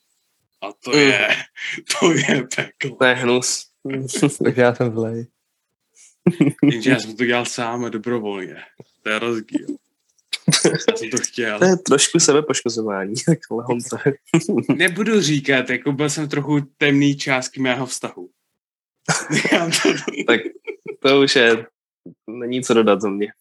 A 0.63 0.73
to 0.73 0.91
Mm. 0.91 0.99
je, 0.99 1.29
to 2.01 2.13
je 2.13 2.47
peklo. 2.57 2.97
To 2.97 3.05
je 3.05 3.15
hnus. 3.15 3.67
Takže 4.45 4.61
já 4.61 4.75
jsem 4.75 4.93
zlej. 4.95 5.27
Jenže 6.63 6.91
já 6.91 6.99
jsem 7.01 7.17
to 7.17 7.25
dělal 7.25 7.45
sám 7.45 7.85
a 7.85 7.89
dobrovolně. 7.89 8.57
To 9.03 9.09
je 9.11 9.19
rozdíl. 9.19 9.67
To 11.11 11.19
chtěl. 11.23 11.59
to 11.59 11.65
je 11.65 11.77
trošku 11.77 12.21
sebepoškozování, 12.21 13.15
takhle 13.27 13.65
Honza. 13.65 13.99
Nebudu 14.75 15.21
říkat, 15.21 15.71
jako 15.71 15.93
byl 15.93 16.11
jsem 16.11 16.29
trochu 16.29 16.61
temný 16.79 17.17
částky 17.17 17.61
mého 17.61 17.87
vztahu. 17.87 18.31
Tak 20.27 20.41
to 21.01 21.21
už 21.21 21.37
je, 21.37 21.67
není 22.27 22.63
co 22.63 22.75
dodat 22.75 23.01
za 23.01 23.11
mě. 23.11 23.33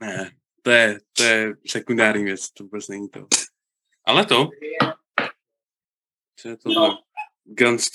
ne, 0.00 0.30
to 0.62 0.70
je, 0.70 1.00
to 1.12 1.22
je 1.22 1.54
sekundární 1.66 2.24
věc, 2.24 2.50
to 2.50 2.64
vůbec 2.64 2.88
není 2.88 3.08
to. 3.08 3.26
Ale 4.04 4.26
to, 4.26 4.50
co 6.36 6.48
je 6.48 6.56
to? 6.56 6.68
No. 6.68 6.98
Guns 7.44 7.90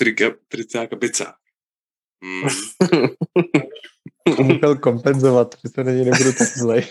tricáka 0.47 0.95
pizza. 0.95 1.35
To 4.37 4.43
musel 4.43 4.77
kompenzovat, 4.77 5.55
že 5.63 5.69
to 5.69 5.83
není 5.83 6.05
nebudu 6.05 6.33
tak 6.33 6.47
zlej. 6.47 6.87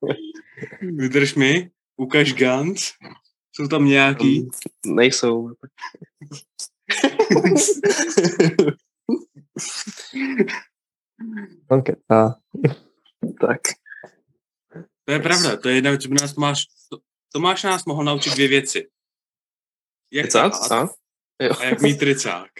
Vydrž 0.80 1.34
mi, 1.34 1.70
ukaž 1.96 2.34
Guns. 2.34 2.92
Jsou 3.52 3.68
tam 3.68 3.84
nějaký? 3.84 4.48
Nejsou. 4.86 5.50
On 11.70 11.82
kecá. 11.82 12.40
tak. 13.40 13.60
To 15.04 15.12
je 15.12 15.20
pravda, 15.20 15.56
to 15.56 15.68
je 15.68 15.74
jedna 15.74 15.90
věc, 15.90 16.02
co 16.02 16.08
by 16.08 16.14
nás 16.20 16.32
Tomáš, 16.32 16.66
to, 16.90 16.98
Tomáš 17.32 17.62
nás 17.62 17.84
mohl 17.84 18.04
naučit 18.04 18.34
dvě 18.34 18.48
věci. 18.48 18.88
Jak 20.12 20.28
Co? 20.28 20.88
Jo. 21.42 21.54
a 21.58 21.64
jak 21.64 21.80
mít 21.82 21.98
tricák. 21.98 22.50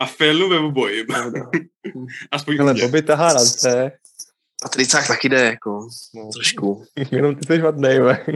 A 0.00 0.06
failnu 0.06 0.48
ve 0.48 0.58
obojím. 0.58 1.06
Pravda. 1.06 1.50
Aspoň 2.30 2.72
mě. 2.72 2.82
Bobby 2.82 3.02
tahá 3.02 3.32
na 3.32 3.44
C, 3.44 3.92
A 4.64 4.68
tricák 4.68 5.06
taky 5.08 5.28
jde, 5.28 5.44
jako, 5.44 5.88
no, 6.14 6.30
trošku. 6.34 6.84
jenom 7.10 7.36
ty 7.36 7.46
jsi 7.46 7.58
vadnej, 7.58 8.00
ve. 8.00 8.26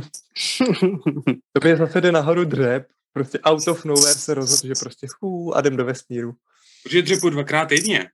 Tobě 1.52 1.76
zase 1.76 2.00
jde 2.00 2.12
nahoru 2.12 2.44
dřep, 2.44 2.86
prostě 3.12 3.40
out 3.40 3.68
of 3.68 3.84
nowhere 3.84 4.14
se 4.14 4.34
rozhodl, 4.34 4.68
že 4.68 4.74
prostě 4.80 5.06
hů, 5.20 5.56
a 5.56 5.60
jdem 5.60 5.76
do 5.76 5.84
vesmíru. 5.84 6.34
Protože 6.82 7.02
dřepu 7.02 7.30
dvakrát 7.30 7.66
týdně. 7.66 8.10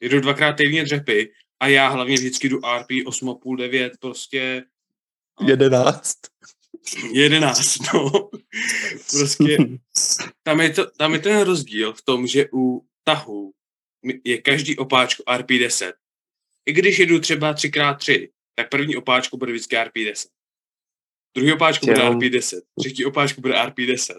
Jedu 0.00 0.20
dvakrát 0.20 0.52
týdně 0.52 0.84
dřepy 0.84 1.32
a 1.60 1.68
já 1.68 1.88
hlavně 1.88 2.14
vždycky 2.14 2.48
jdu 2.48 2.56
RP 2.56 2.90
8,5, 2.90 3.56
9, 3.56 3.92
prostě 4.00 4.64
Jedenáct. 5.46 6.18
11, 7.12 7.76
no. 7.94 8.10
Prostě 9.10 9.56
tam 10.48 10.60
je, 10.60 10.70
to, 10.70 10.90
tam 10.90 11.12
je 11.12 11.18
ten 11.18 11.40
rozdíl 11.40 11.92
v 11.92 12.02
tom, 12.02 12.26
že 12.26 12.48
u 12.52 12.80
tahu 13.04 13.52
je 14.24 14.38
každý 14.38 14.76
opáčko 14.76 15.22
RP10. 15.22 15.92
I 16.66 16.72
když 16.72 16.98
jedu 16.98 17.20
třeba 17.20 17.54
3x3, 17.54 18.28
tak 18.54 18.68
první 18.68 18.96
opáčko 18.96 19.36
bude 19.36 19.52
vždycky 19.52 19.76
RP10. 19.76 20.28
Druhý 21.36 21.52
opáčko 21.52 21.86
bude 21.86 22.00
Jo. 22.00 22.12
RP10. 22.12 22.60
Třetí 22.80 23.04
opáčko 23.04 23.40
bude 23.40 23.54
RP10. 23.54 24.14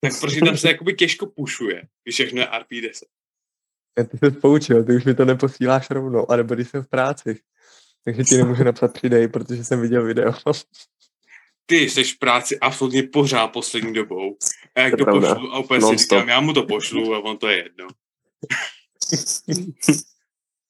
Tak 0.00 0.12
prostě 0.20 0.40
tam 0.40 0.56
se 0.56 0.68
jakoby 0.68 0.94
těžko 0.94 1.26
pušuje, 1.26 1.82
když 2.04 2.14
všechno 2.14 2.40
je 2.40 2.46
RP10. 2.46 3.02
Ja, 3.98 4.04
Ty 4.04 4.18
se 4.18 4.30
poučil, 4.30 4.84
ty 4.84 4.96
už 4.96 5.04
mi 5.04 5.14
to 5.14 5.24
neposíláš 5.24 5.90
rovnou, 5.90 6.30
anebo 6.30 6.54
když 6.54 6.68
jsem 6.68 6.82
v 6.82 6.88
práci. 6.88 7.40
Takže 8.04 8.24
ti 8.24 8.36
nemůžu 8.36 8.64
napsat 8.64 8.92
přidej, 8.92 9.28
protože 9.28 9.64
jsem 9.64 9.80
viděl 9.80 10.04
video. 10.04 10.32
Ty 11.66 11.76
jsi 11.90 12.04
v 12.04 12.18
práci 12.18 12.58
absolutně 12.60 13.02
pořád 13.02 13.48
poslední 13.48 13.92
dobou. 13.94 14.36
A 14.74 14.80
jak 14.80 14.96
To 14.96 15.04
to, 15.04 15.10
pošlu 15.10 15.52
a 15.52 15.58
úplně 15.58 15.80
si 15.80 15.96
říkám, 15.96 16.28
já 16.28 16.40
mu 16.40 16.52
to 16.52 16.62
pošlu 16.62 17.14
a 17.14 17.18
on 17.18 17.38
to 17.38 17.48
je 17.48 17.56
jedno. 17.62 17.86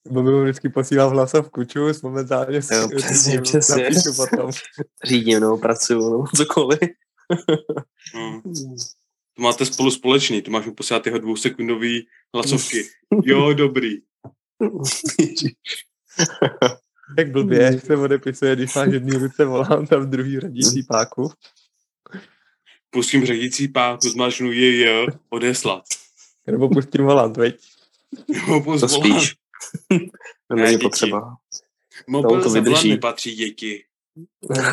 Bobby 0.08 0.30
mu 0.30 0.42
vždycky 0.42 0.68
posílal 0.68 1.10
hlasovku, 1.10 1.64
čus, 1.64 2.02
momentálně 2.02 2.62
s- 2.62 2.70
Jo, 2.70 2.88
přesně, 2.96 3.40
přesně. 3.40 3.82
napíšu 3.82 4.14
potom. 4.16 4.50
Řídím, 5.04 5.40
no, 5.40 5.56
pracuju, 5.58 6.10
no, 6.10 6.24
cokoliv. 6.36 6.80
No. 8.14 8.42
To 9.36 9.42
máte 9.42 9.66
spolu 9.66 9.90
společný, 9.90 10.42
to 10.42 10.50
máš 10.50 10.66
mu 10.66 10.74
posílat 10.74 11.06
jeho 11.06 11.18
dvousekundový 11.18 12.06
hlasovky. 12.34 12.84
Jo, 13.24 13.52
dobrý. 13.54 13.98
Jak 17.18 17.30
blbě 17.30 17.80
se 17.80 17.96
odepisuje, 17.96 18.56
když 18.56 18.74
máš 18.74 18.88
jedný 18.92 19.16
ruce 19.18 19.44
volant 19.44 19.92
a 19.92 19.98
v 19.98 20.06
druhý 20.06 20.40
radící 20.40 20.82
páku. 20.82 21.30
Pustím 22.90 23.26
řadící 23.26 23.68
páku, 23.68 24.08
zmažnu 24.08 24.52
je, 24.52 24.76
je, 24.76 25.06
odeslat. 25.28 25.82
Nebo 26.46 26.68
pustím 26.68 27.04
volant, 27.04 27.36
veď? 27.36 27.60
Nebo 28.28 28.60
pust 28.60 28.80
To 28.80 28.86
volant. 28.86 29.20
spíš. 29.22 29.34
To 30.48 30.56
Ne, 30.56 30.62
není 30.64 30.78
potřeba. 30.78 31.36
Mobil 32.06 32.42
to 32.42 32.50
vydrží. 32.50 32.90
nepatří 32.90 33.34
děti. 33.34 33.84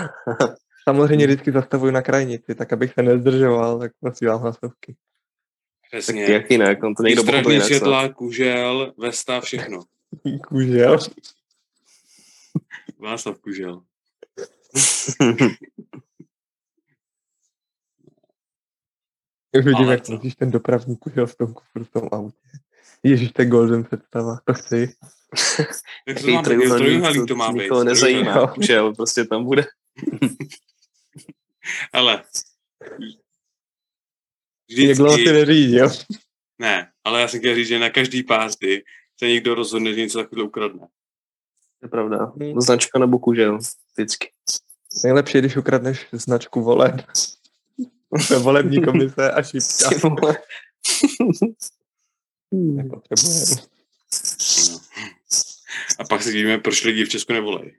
Samozřejmě 0.84 1.28
vždycky 1.28 1.52
zastavuju 1.52 1.92
na 1.92 2.02
krajnici, 2.02 2.56
tak 2.56 2.74
abych 2.74 2.94
se 2.94 3.04
nezdržoval, 3.04 3.80
tak 3.80 3.92
posílám 4.00 4.42
hlasovky. 4.42 4.96
Tak 5.92 6.02
Přesně. 6.02 6.24
jak 6.24 6.52
jinak, 6.52 6.84
on 6.84 6.96
to 6.96 7.04
někdo 7.04 7.24
pochopil 7.24 7.62
světla, 7.62 8.10
kužel, 8.10 8.94
vesta, 8.98 9.42
všechno. 9.42 9.84
Kůžel. 10.48 10.98
Václav 13.00 13.40
kužel. 13.40 13.84
Už 19.60 19.66
vidím, 19.66 19.90
jak 19.90 20.06
to- 20.06 20.12
musíš 20.12 20.36
ten 20.36 20.52
dopravní 20.52 20.98
kužel 20.98 21.28
v 21.28 21.36
tom 21.36 21.54
kufru 21.54 21.84
v 21.84 21.90
tom 21.90 22.10
autě. 22.12 22.38
Ježíš, 23.04 23.32
to 23.32 23.42
je 23.42 23.46
golden 23.46 23.84
představa, 23.84 24.40
to 24.46 24.54
chci. 24.54 24.96
Jak 26.08 26.22
to 26.22 26.28
má 26.28 26.42
být? 26.42 26.46
trojuhelník, 26.46 27.28
to 27.28 27.36
má 27.36 27.52
být. 27.52 27.60
nikoho 27.60 27.84
nezajímá, 27.84 28.54
jo, 28.70 28.94
prostě 28.96 29.26
tam 29.26 29.44
bude. 29.44 29.66
Ale 31.94 32.24
Jak 34.70 34.98
dlouho 34.98 35.18
ty 35.18 35.32
neřídil. 35.32 35.90
Ne, 36.60 36.92
ale 37.04 37.22
já 37.22 37.28
jsem 37.28 37.40
chtěl 37.40 37.56
říct, 37.56 37.68
že 37.68 37.80
na 37.80 37.90
každý 37.90 38.24
pásty 38.24 38.84
se 39.20 39.28
někdo 39.28 39.56
rozhodne, 39.56 39.94
že 39.94 40.00
něco 40.02 40.20
takového 40.20 40.48
ukradne. 40.48 40.88
To 41.82 41.86
je 41.86 41.90
pravda. 41.90 42.32
Hmm. 42.42 42.62
Značka 42.62 43.00
nebo 43.00 43.20
kužel, 43.20 43.60
vždycky. 43.94 44.30
Nejlepší, 45.04 45.40
když 45.40 45.58
ukradneš 45.58 46.08
značku 46.12 46.62
voleb. 46.62 46.96
Ve 48.30 48.40
volební 48.40 48.84
komise 48.84 49.32
a 49.32 49.44
šipka. 49.44 49.90
Vole. 50.10 50.38
Nepotřebujeme. 52.52 53.46
No. 54.72 54.80
A 56.00 56.04
pak 56.10 56.24
si 56.24 56.32
víme, 56.32 56.58
proč 56.58 56.84
lidi 56.84 57.06
v 57.06 57.10
Česku 57.10 57.34
nevolejí. 57.34 57.72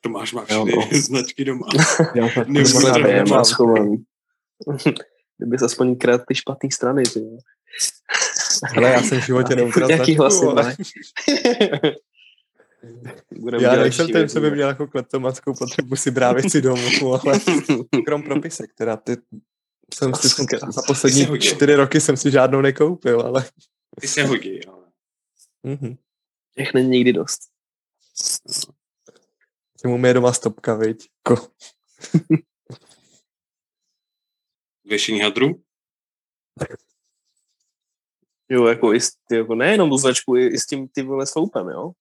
Tomáš 0.00 0.32
má 0.32 0.44
Jo, 0.50 0.66
všechny 0.66 0.88
no. 0.92 1.00
značky 1.02 1.44
doma. 1.44 1.66
Já 3.08 3.24
má 3.24 3.44
schovaný. 3.44 4.04
Kdyby 5.38 5.58
se 5.58 5.64
aspoň 5.64 5.96
krát 5.96 6.22
ty 6.28 6.34
špatné 6.34 6.70
strany, 6.72 7.02
ty 7.02 7.18
jo. 7.20 7.38
Hele, 8.64 8.90
já 8.90 9.02
jsem 9.02 9.20
v 9.20 9.26
životě 9.26 9.56
neukradl 9.56 9.92
Jaký 9.92 10.14
značku, 10.14 10.46
hlasy 10.46 10.82
Budeme 13.38 13.64
já 13.64 13.76
nejsem 13.76 14.08
ten, 14.08 14.28
co 14.28 14.40
by 14.40 14.50
měl 14.50 14.68
jako 14.68 14.86
kleptomanskou 14.86 15.54
potřebu 15.54 15.96
si 15.96 16.10
brát 16.10 16.32
věci 16.32 16.62
domů, 16.62 17.12
ale 17.12 17.40
krom 18.06 18.22
propisek, 18.22 18.74
teda 18.74 18.96
ty 18.96 19.16
jsem 19.94 20.14
si 20.14 20.28
za 20.70 20.82
poslední 20.86 21.40
čtyři 21.40 21.74
roky 21.74 22.00
jsem 22.00 22.16
si 22.16 22.30
žádnou 22.30 22.60
nekoupil, 22.60 23.20
ale 23.20 23.44
Ty 24.00 24.08
se 24.08 24.22
hodí, 24.22 24.66
ale 24.66 24.86
mhm. 25.62 25.96
Těch 26.54 26.74
není 26.74 26.88
nikdy 26.88 27.12
dost. 27.12 27.40
Že 29.82 29.88
mu 29.88 30.06
je 30.06 30.14
doma 30.14 30.32
stopka, 30.32 30.74
viď? 30.74 31.08
Ko. 31.22 31.36
věšení 34.84 35.20
hadru. 35.20 35.62
Jo, 38.48 38.66
jako, 38.66 38.94
i 38.94 38.98
ty, 39.28 39.36
jako 39.36 39.54
nejenom 39.54 39.90
tu 39.90 39.96
značku, 39.96 40.36
i, 40.36 40.46
i 40.46 40.58
s 40.58 40.66
tím 40.66 40.88
ty 40.88 41.02
vole 41.02 41.26
sloupem, 41.26 41.68
jo? 41.68 41.92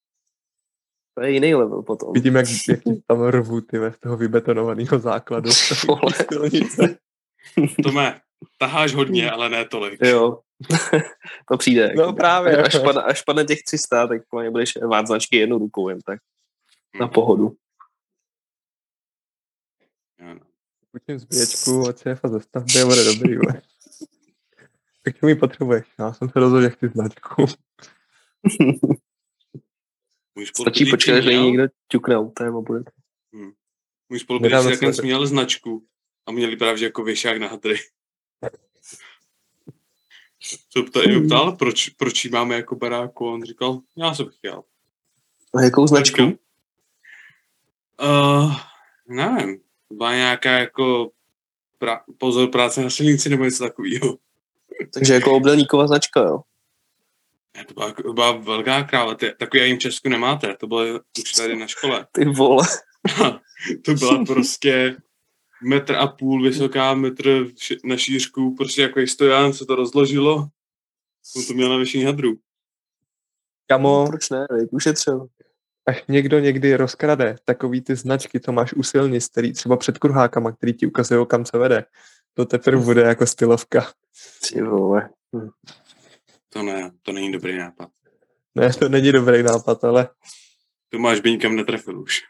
To 1.20 1.26
je 1.26 1.32
jiný 1.32 1.56
level 1.56 1.82
potom. 1.82 2.14
Vidím, 2.14 2.36
jak, 2.36 2.46
jak 2.70 2.80
tam 3.08 3.24
rvu 3.24 3.62
ty 3.62 3.78
ve 3.78 3.94
z 3.94 4.00
toho 4.00 4.18
vybetonovaného 4.18 5.00
základu. 5.00 5.50
Tome, 7.84 8.22
taháš 8.58 8.94
hodně, 8.94 9.32
ale 9.32 9.50
ne 9.50 9.66
tolik. 9.66 10.00
Jo, 10.04 10.40
to 11.50 11.58
přijde. 11.58 11.94
No 11.96 12.02
jako, 12.04 12.14
právě. 12.14 12.58
Až, 12.58 12.80
padne, 12.84 13.02
až 13.02 13.22
padne 13.22 13.46
těch 13.46 13.64
300, 13.64 14.08
tak 14.08 14.22
vlastně 14.32 14.52
budeš 14.52 14.74
vát 14.90 15.08
značky 15.08 15.38
jednou 15.38 15.58
rukou 15.58 15.90
jen 15.90 16.02
tak. 16.02 16.20
Na 17.00 17.06
Hm. 17.06 17.10
pohodu. 17.10 17.56
Jo. 20.20 20.36
Učím 20.94 21.20
zbíječku 21.20 21.84
od 21.90 22.00
šéfa 22.00 22.28
ze 22.28 22.42
stavby 22.42 22.82
a 22.82 22.86
bude 22.86 23.04
dobrý. 23.04 23.38
Ve. 23.38 23.62
Tak 25.04 25.22
mi 25.22 25.36
potřebuješ. 25.36 25.86
Já 26.00 26.14
jsem 26.14 26.30
se 26.30 26.40
rozhodl, 26.40 26.62
že 26.64 26.70
chci 26.70 26.88
značku. 26.88 27.46
Můj 30.40 30.46
Stačí 30.46 30.56
spolupracovník 30.86 30.92
počkat, 30.92 31.14
až 31.18 31.26
měl- 31.26 31.44
někdo 31.46 31.64
ťukne 31.88 32.18
autem 32.18 32.58
a 32.58 32.62
bude. 32.62 32.84
Můj 34.10 34.20
spolupracovník 34.20 34.74
takhle 34.80 34.94
jsme- 34.94 35.02
směl 35.02 35.28
značku 35.28 35.86
a 36.26 36.32
měli 36.32 36.56
právě 36.58 36.84
jako 36.84 37.04
věšák 37.04 37.38
na 37.38 37.48
hadry. 37.48 37.76
Co 40.70 40.84
ptá, 40.84 41.00
Hmm. 41.00 41.16
mě 41.20 41.28
ptal, 41.28 41.52
proč, 41.56 41.90
proč 41.90 42.26
jí 42.26 42.32
máme 42.32 42.56
jako 42.56 42.76
baráku? 42.76 43.28
A 43.30 43.34
on 43.34 43.44
říkal, 43.44 43.80
já 43.98 44.14
jsem 44.16 44.26
chtěl. 44.30 44.64
A 45.56 45.62
jakou 45.62 45.88
značku? 45.88 46.22
Uh, 48.02 48.56
nevím, 49.08 49.60
byla 49.92 50.16
nějaká 50.16 50.52
jako 50.52 51.12
pra, 51.78 52.02
pozor 52.18 52.50
práce 52.50 52.82
na 52.84 52.90
silnici 52.90 53.30
nebo 53.30 53.44
něco 53.44 53.64
takového. 53.64 54.18
Takže 54.94 55.14
jako 55.14 55.32
obdelníková 55.36 55.88
značka, 55.88 56.22
jo? 56.22 56.42
Ne, 57.58 57.66
To 57.66 57.74
byla, 57.74 57.92
to 57.92 58.14
byla 58.14 58.32
velká 58.32 58.84
kráva, 58.84 59.16
ty, 59.16 59.34
takový 59.40 59.76
v 59.76 59.80
Česku 59.80 60.10
nemáte, 60.10 60.56
to 60.56 60.68
bylo 60.68 61.00
už 61.20 61.32
tady 61.32 61.56
na 61.56 61.68
škole. 61.68 62.08
Ty 62.12 62.26
vole. 62.26 62.68
to 63.86 63.94
byla 63.94 64.26
prostě 64.26 64.98
metr 65.64 65.96
a 65.96 66.08
půl 66.08 66.44
vysoká, 66.44 66.94
metr 66.94 67.46
na 67.84 67.98
šířku, 67.98 68.56
prostě 68.56 68.82
jako 68.82 69.08
stojan 69.08 69.54
se 69.54 69.66
to 69.66 69.76
rozložilo. 69.76 70.36
On 71.38 71.46
to 71.48 71.54
měl 71.54 71.70
na 71.70 71.78
většině 71.78 72.06
hadru. 72.06 72.38
Kamo, 73.68 74.06
Proč 74.08 74.30
ne? 74.30 74.48
Jak 74.60 74.74
ušetřil. 74.74 75.28
až 75.86 76.04
někdo 76.08 76.40
někdy 76.40 76.76
rozkrade 76.76 77.36
takový 77.46 77.82
ty 77.82 77.96
značky, 77.96 78.40
co 78.40 78.52
máš 78.52 78.74
u 78.74 78.84
silnic, 78.84 79.28
který 79.28 79.54
třeba 79.54 79.78
před 79.78 79.98
kruhákama, 79.98 80.52
který 80.52 80.74
ti 80.74 80.88
ukazují, 80.88 81.26
kam 81.28 81.46
se 81.46 81.58
vede, 81.58 81.86
to 82.34 82.46
teprve 82.46 82.84
bude 82.84 83.02
jako 83.02 83.26
stylovka. 83.26 83.92
Ty 84.50 84.62
vole. 84.62 85.10
To 86.50 86.64
ne, 86.64 86.92
to 87.04 87.12
není 87.12 87.32
dobrý 87.32 87.58
nápad. 87.58 87.90
Ne, 88.56 88.74
to 88.74 88.90
není 88.90 89.12
dobrý 89.12 89.44
nápad, 89.44 89.84
ale 89.84 90.10
To 90.90 91.00
máš 91.00 91.20
by 91.20 91.32
nikam 91.32 91.56
netrefil 91.56 92.00
už. 92.00 92.22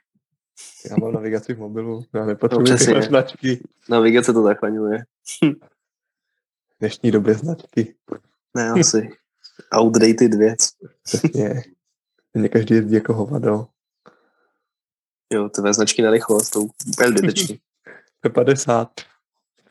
já 0.90 0.96
mám 0.98 1.14
navigaci 1.14 1.54
v 1.54 1.60
mobilu, 1.60 2.06
já 2.14 2.26
nepotřebuji 2.26 2.72
No, 2.72 2.78
tyhle 2.78 3.02
značky. 3.02 3.68
Navigace 3.90 4.34
to 4.34 4.44
zachraňuje. 4.44 5.06
V 5.42 6.80
dnešní 6.80 7.12
době 7.12 7.34
značky. 7.34 7.96
Ne, 8.56 8.70
asi. 8.70 9.10
Outdated 9.74 10.34
věc. 10.34 10.70
Přesně. 11.04 11.64
Mě 12.34 12.50
každý 12.50 12.76
jezdí 12.76 12.96
jako 12.96 13.14
hovado. 13.14 13.68
Jo, 15.34 15.50
tvé 15.50 15.74
značky 15.74 16.02
na 16.02 16.12
rychlost, 16.12 16.50
to 16.50 16.62
úplně 16.62 17.10
zbytečný. 17.10 17.60
P50. 18.26 18.88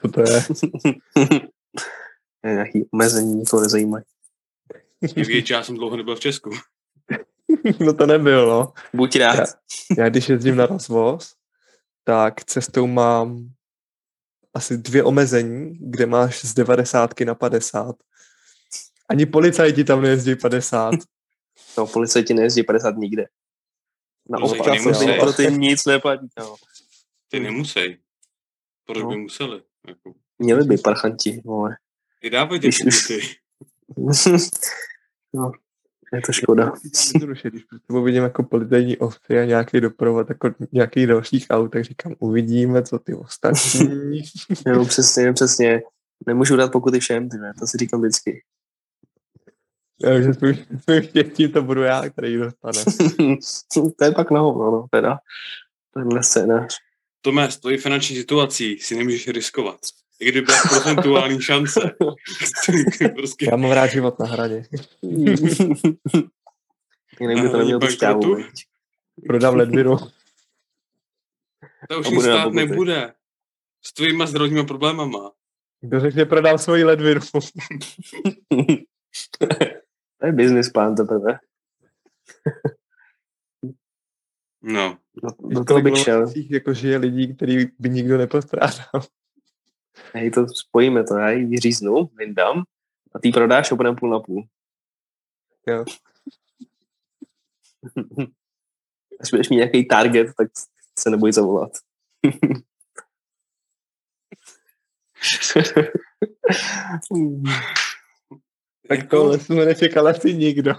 Co 0.03 0.09
to 0.09 0.21
je? 0.21 0.43
Je 2.45 2.53
nějaký 2.53 2.89
omezení, 2.93 3.35
nikoho 3.35 3.63
nezajímají. 3.63 4.05
Je 5.17 5.25
větší, 5.25 5.53
já 5.53 5.63
jsem 5.65 5.77
dlouho 5.77 5.97
nebyl 5.97 6.17
v 6.17 6.21
Česku. 6.21 6.51
no 7.81 7.93
to 7.95 8.07
nebylo, 8.07 8.47
no. 8.51 8.73
Buď 8.95 9.17
rád. 9.17 9.37
Já- 9.39 9.45
Já 9.99 10.09
když 10.09 10.29
jezdím 10.29 10.57
na 10.57 10.67
rozvoz, 10.67 11.35
tak 12.05 12.45
cestou 12.45 12.87
mám 12.87 13.49
asi 14.55 14.79
dvě 14.79 15.05
omezení, 15.05 15.79
kde 15.81 16.07
máš 16.07 16.45
z 16.45 16.55
90 16.55 17.21
na 17.21 17.35
50. 17.35 17.97
Ani 19.09 19.27
policajti 19.27 19.85
tam 19.85 20.03
nejezdí 20.03 20.37
50. 20.37 20.95
No, 21.79 21.87
policajti 21.87 22.35
nejezdí 22.35 22.63
50 22.63 22.97
nikde. 22.97 23.25
Policajti 24.29 24.59
Naopak, 24.59 24.85
nemusí. 24.85 25.21
pro, 25.21 25.33
ty 25.33 25.47
nic 25.53 25.85
neplatí. 25.87 26.27
No. 26.39 26.57
Ty 27.29 27.41
nemusej. 27.41 27.99
Proč 28.87 28.99
No. 29.03 29.09
by 29.09 29.17
museli? 29.17 29.63
Jako, 29.89 30.15
Měli 30.39 30.65
by 30.65 30.77
parchanti, 30.79 31.43
vole. 31.45 31.77
ty 32.21 32.31
dávají 32.31 32.61
ty 32.61 32.67
Když 32.69 32.81
už- 32.87 33.07
pokuty. 33.07 33.37
no, 35.35 35.53
je 36.13 36.21
to 36.27 36.33
škoda. 36.33 36.73
Zrušit, 37.21 37.53
Když 37.53 37.65
sebou 37.87 38.03
vidím 38.03 38.23
jako 38.23 38.43
policajní 38.43 38.97
ovci 38.97 39.39
a 39.39 39.45
nějaký 39.45 39.81
doprovod 39.81 40.29
jako 40.29 40.51
nějakých 40.73 41.07
dalších 41.07 41.47
aut, 41.51 41.73
tak 41.73 41.85
říkám, 41.85 42.15
uvidíme, 42.19 42.83
co 42.83 42.99
ty 42.99 43.15
ostatní. 43.15 44.23
Jo, 44.67 44.85
přesně, 44.85 45.33
přesně. 45.33 45.83
Nemůžu 46.27 46.57
dát 46.57 46.73
pokuty 46.73 47.01
všem, 47.01 47.29
ty 47.29 47.37
ne, 47.37 47.53
to 47.59 47.67
si 47.67 47.79
říkám 47.79 48.01
vždycky. 48.01 48.43
Já, 50.05 50.21
že 50.21 50.35
svým, 50.35 50.55
svým 50.83 51.03
štěstím 51.03 51.53
to 51.53 51.63
budu 51.63 51.83
já, 51.83 52.11
který 52.11 52.33
ji 52.33 52.39
dostane. 52.39 52.85
to 53.99 54.05
je 54.05 54.13
pak 54.13 54.31
na 54.31 54.41
hovno, 54.41 54.71
no, 54.71 54.87
teda. 54.91 55.19
Tenhle 55.95 56.23
scénář. 56.23 56.77
Tome, 57.21 57.51
s 57.51 57.57
tvojí 57.57 57.77
finanční 57.77 58.17
situací 58.17 58.79
si 58.79 58.97
nemůžeš 58.97 59.29
riskovat. 59.29 59.81
I 60.21 60.29
kdyby 60.29 60.47
byla 60.47 60.59
procentuální 60.69 61.43
šance. 61.43 61.81
prostě 63.17 63.47
Já 63.51 63.57
mám 63.57 63.71
rád 63.71 63.87
život 63.87 64.19
na 64.19 64.27
hraně. 64.27 64.63
Jinak 67.21 67.45
by 67.45 67.51
to 67.51 67.59
nemělo 67.59 67.81
tu 67.81 67.87
Bankrotu? 67.87 67.93
šťávu. 67.97 68.37
Prodám 69.27 69.55
ledvinu. 69.55 69.97
to 71.89 72.01
už 72.01 72.11
jim 72.11 72.21
stát 72.21 72.53
nebude. 72.53 73.15
S 73.83 73.93
tvýma 73.93 74.27
zdravotníma 74.27 74.65
problémama. 74.65 75.33
Kdo 75.81 76.01
řekne, 76.01 76.25
prodám 76.25 76.59
svoji 76.59 76.85
ledvinu. 76.85 77.21
to 80.19 80.27
je 80.27 80.33
business 80.33 80.71
plán 80.71 80.95
teprve. 80.95 81.39
No, 84.63 84.99
Do, 85.23 85.31
do 85.49 85.65
toho 85.65 85.81
bych 85.83 85.99
šel. 85.99 86.33
Jako 86.51 86.75
žije 86.75 86.99
lidí, 86.99 87.35
který 87.37 87.67
by 87.79 87.91
nikdo 87.91 88.19
nepostrádal. 88.19 89.03
Hej, 90.13 90.31
to 90.31 90.49
spojíme 90.49 91.05
to, 91.05 91.15
já 91.15 91.31
ji 91.31 91.45
vyříznu, 91.45 92.11
vyndám 92.17 92.63
a 93.15 93.19
ty 93.19 93.31
prodáš 93.31 93.73
a 93.73 93.75
budeme 93.75 93.97
půl 93.97 94.11
na 94.11 94.21
půl. 94.21 94.47
Jo. 95.67 95.85
Až 99.21 99.31
budeš 99.31 99.49
mít 99.49 99.57
nějaký 99.57 99.89
target, 99.89 100.27
tak 100.37 100.49
se 100.99 101.11
neboj 101.11 101.33
zavolat. 101.33 101.71
Tak 108.89 109.11
tohle 109.11 109.39
jsme 109.39 109.65
nečekal 109.65 110.09
asi 110.09 110.35
nikdo. 110.35 110.75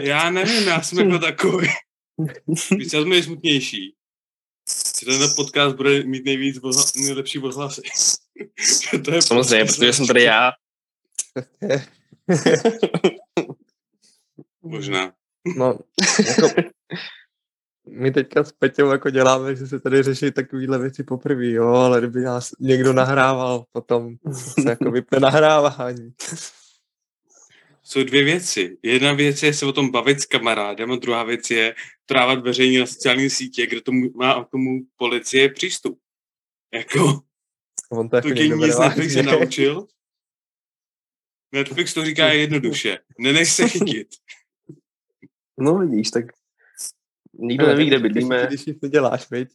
Já 0.00 0.30
nevím, 0.30 0.68
já 0.68 0.82
jsem 0.82 0.98
jako 0.98 1.18
takový. 1.18 1.68
Víš, 2.70 2.92
já 2.92 3.00
jsem 3.00 3.08
nejsmutnější. 3.08 3.94
Že 5.10 5.18
ten 5.18 5.30
podcast 5.36 5.76
bude 5.76 6.02
mít 6.02 6.24
nejvíc 6.24 6.58
odhla- 6.58 7.00
nejlepší 7.00 7.38
odhlasy. 7.38 7.82
to 9.04 9.14
je 9.14 9.22
Samozřejmě, 9.22 9.64
prostě 9.64 9.80
protože 9.80 9.92
jsem 9.92 10.06
tady 10.06 10.22
já. 10.22 10.52
Možná. 14.62 15.12
No, 15.56 15.78
jako, 16.28 16.48
my 17.88 18.10
teďka 18.10 18.44
s 18.44 18.52
Peťou 18.52 18.90
jako 18.90 19.10
děláme, 19.10 19.56
že 19.56 19.66
se 19.66 19.80
tady 19.80 20.02
řeší 20.02 20.30
takovýhle 20.30 20.78
věci 20.78 21.04
poprvé, 21.04 21.46
jo, 21.46 21.68
ale 21.68 21.98
kdyby 21.98 22.20
nás 22.20 22.50
někdo 22.60 22.92
nahrával, 22.92 23.64
potom 23.72 24.16
se 24.32 24.68
jako 24.70 24.90
vypne 24.90 25.20
nahrávání. 25.20 26.12
Jsou 27.92 28.02
dvě 28.02 28.24
věci. 28.24 28.78
Jedna 28.82 29.12
věc 29.12 29.42
je 29.42 29.54
se 29.54 29.66
o 29.66 29.72
tom 29.72 29.90
bavit 29.90 30.20
s 30.20 30.26
kamarádem 30.26 30.92
a 30.92 30.96
druhá 30.96 31.24
věc 31.24 31.50
je 31.50 31.74
trávat 32.06 32.38
veřejně 32.42 32.80
na 32.80 32.86
sociální 32.86 33.30
sítě, 33.30 33.66
kde 33.66 33.80
tomu 33.80 34.10
má 34.14 34.44
k 34.44 34.50
tomu 34.50 34.80
policie 34.96 35.48
přístup. 35.48 35.98
Jako, 36.74 37.20
On 37.90 38.08
to 38.08 38.20
to 38.20 38.28
nic 38.28 38.50
Netflix 38.50 38.76
vážně. 38.78 39.22
nenaučil. 39.22 39.86
Netflix 41.52 41.94
to 41.94 42.04
říká 42.04 42.26
jednoduše. 42.32 42.98
Nenech 43.18 43.48
se 43.48 43.68
chytit. 43.68 44.08
No 45.58 45.78
vidíš, 45.78 46.10
tak 46.10 46.24
nikdo 47.32 47.66
neví, 47.66 47.86
kde 47.86 47.98
bydlíme. 47.98 48.46
Když 48.46 48.66
nic 48.66 48.80
neděláš, 48.80 49.30
viď? 49.30 49.48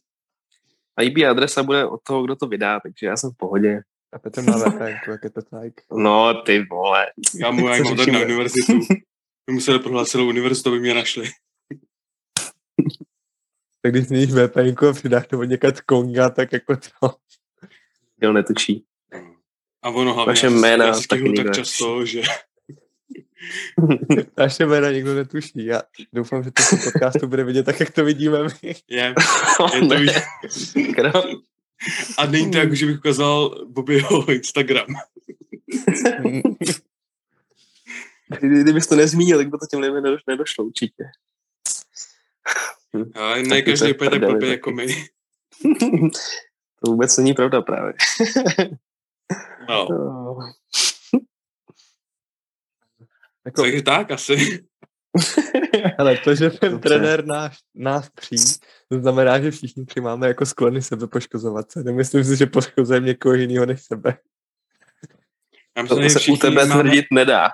A 0.96 1.02
IP 1.02 1.16
adresa 1.30 1.62
bude 1.62 1.86
od 1.86 2.00
toho, 2.02 2.22
kdo 2.22 2.36
to 2.36 2.46
vydá, 2.46 2.80
takže 2.80 3.06
já 3.06 3.16
jsem 3.16 3.30
v 3.30 3.36
pohodě. 3.36 3.80
A 4.12 4.18
Petr 4.18 4.42
má 4.42 4.58
VPN, 4.58 5.10
jak 5.10 5.24
je 5.24 5.30
to 5.30 5.42
tak. 5.42 5.72
No, 5.92 6.42
ty 6.42 6.66
vole. 6.70 7.06
Já 7.34 7.50
mu 7.50 7.68
jak 7.68 7.78
Co 7.82 7.84
mám 7.84 7.96
tak 7.96 8.08
na 8.08 8.20
univerzitu. 8.20 8.72
My 9.46 9.54
museli 9.54 9.78
prohlásit 9.78 10.12
celou 10.12 10.28
univerzitu, 10.28 10.68
aby 10.68 10.80
mě 10.80 10.94
našli. 10.94 11.30
Tak 13.82 13.92
když 13.92 14.04
změníš 14.04 14.32
VPN 14.32 14.86
a 14.86 14.92
přidáš 14.92 15.26
to 15.26 15.38
od 15.38 15.44
někať 15.44 15.76
z 15.76 15.80
Konga, 15.80 16.30
tak 16.30 16.52
jako 16.52 16.76
to. 16.76 17.14
Kdo 18.16 18.32
netučí. 18.32 18.84
A 19.82 19.90
ono 19.90 20.14
hlavně, 20.14 20.30
Vaše 20.30 20.50
jména 20.50 20.86
já 20.86 20.94
si 20.94 21.08
taky 21.08 21.32
tak 21.32 21.54
často, 21.54 22.06
že 22.06 22.22
Naše 24.36 24.66
jména 24.66 24.90
nikdo 24.90 25.14
netuší. 25.14 25.64
Já 25.64 25.82
doufám, 26.12 26.44
že 26.44 26.50
to 26.50 26.62
podcastu 26.84 27.26
bude 27.26 27.44
vidět 27.44 27.62
tak, 27.62 27.80
jak 27.80 27.90
to 27.90 28.04
vidíme 28.04 28.38
my. 28.42 28.74
je, 28.88 29.14
je 29.74 29.88
to 29.88 29.94
kdo? 30.74 31.12
A 32.18 32.26
není 32.26 32.50
to 32.50 32.58
jako, 32.58 32.74
že 32.74 32.86
bych 32.86 32.98
ukázal 32.98 33.66
Bobbyho 33.68 34.32
Instagram. 34.32 34.86
Kdy- 38.40 38.62
Kdybys 38.62 38.86
to 38.86 38.96
nezmínil, 38.96 39.38
tak 39.38 39.46
by 39.48 39.58
to 39.58 39.66
těm 39.70 39.80
lidem 39.80 40.02
nedoš- 40.04 40.22
nedošlo 40.26 40.64
určitě. 40.64 41.04
Ale 43.14 43.42
ne 43.42 43.62
každý 43.62 43.92
úplně 43.94 44.10
tak 44.10 44.20
taky. 44.20 44.48
jako 44.48 44.70
my. 44.70 44.86
to 46.84 46.90
vůbec 46.90 47.16
není 47.16 47.34
pravda 47.34 47.62
právě. 47.62 47.94
No. 49.68 49.88
Jako, 53.44 53.62
Takže 53.62 53.82
tak 53.82 54.10
asi. 54.10 54.64
ale 55.98 56.16
to, 56.18 56.34
že 56.34 56.50
ten 56.50 56.72
Dobře. 56.72 56.88
trenér 56.88 57.24
náš, 57.24 57.58
nás 57.74 58.10
tří, 58.10 58.36
to 58.88 59.00
znamená, 59.00 59.40
že 59.40 59.50
všichni 59.50 59.86
tři 59.86 60.00
máme 60.00 60.28
jako 60.28 60.46
sklony 60.46 60.82
sebe 60.82 61.06
poškozovat 61.06 61.72
se. 61.72 61.82
Nemyslím 61.82 62.24
si, 62.24 62.36
že 62.36 62.46
poškozujeme 62.46 63.06
někoho 63.06 63.34
jiného 63.34 63.66
než 63.66 63.82
sebe. 63.82 64.18
Já 65.78 65.86
To 65.86 65.96
myslím, 65.96 66.08
že 66.08 66.24
se 66.26 66.32
u 66.32 66.36
tebe 66.36 66.66
máme- 66.66 66.82
tvrdit 66.82 67.04
nedá. 67.12 67.48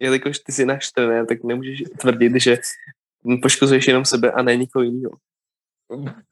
Jelikož 0.00 0.38
ty 0.38 0.52
jsi 0.52 0.66
náš 0.66 0.92
trenér, 0.92 1.26
tak 1.26 1.44
nemůžeš 1.44 1.82
tvrdit, 1.98 2.32
že 2.36 2.58
poškozuješ 3.42 3.86
jenom 3.88 4.04
sebe 4.04 4.32
a 4.32 4.42
ne 4.42 4.56
nikoho 4.56 4.82
jiného. 4.82 5.16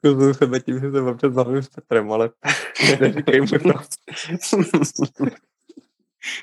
Poškozuju 0.01 0.33
sebe 0.33 0.59
tím, 0.59 0.79
že 0.79 0.91
se 0.91 1.01
občas 1.01 1.33
bavím 1.33 1.61
s 1.63 1.69
Petrem, 1.69 2.11
ale 2.11 2.29
neříkej 2.99 3.41
mu 3.41 3.47
to. 3.47 3.73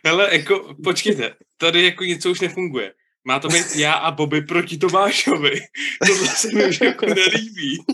Hele, 0.07 0.37
jako, 0.37 0.75
počkejte, 0.85 1.35
tady 1.57 1.85
jako 1.85 2.05
něco 2.05 2.31
už 2.31 2.41
nefunguje. 2.41 2.95
Má 3.25 3.39
to 3.41 3.49
být 3.49 3.77
já 3.77 3.93
a 3.93 4.11
Bobby 4.11 4.41
proti 4.41 4.79
Tomášovi. 4.79 5.61
Tohle 6.07 6.29
se 6.29 6.49
mi 6.53 6.69
už 6.69 6.81
jako 6.85 7.07
nelíbí. 7.07 7.85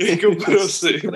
Jako 0.00 0.34
prosím. 0.34 1.00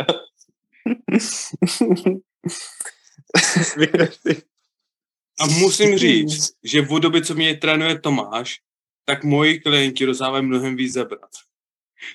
A 5.40 5.47
musím 5.47 5.99
říct, 5.99 6.53
že 6.64 6.83
v 6.83 7.01
doby, 7.01 7.25
co 7.25 7.35
mě 7.35 7.57
trénuje 7.57 7.99
Tomáš, 7.99 8.61
tak 9.05 9.25
moji 9.25 9.61
klienti 9.61 10.05
rozdávají 10.05 10.47
mnohem 10.47 10.77
víc 10.77 10.92
zabrat. 10.92 11.31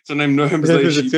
Co 0.06 0.22
je 0.22 0.28
mnohem 0.28 0.66
Že 0.66 0.74
to 0.74 0.90
zlejší, 0.90 1.10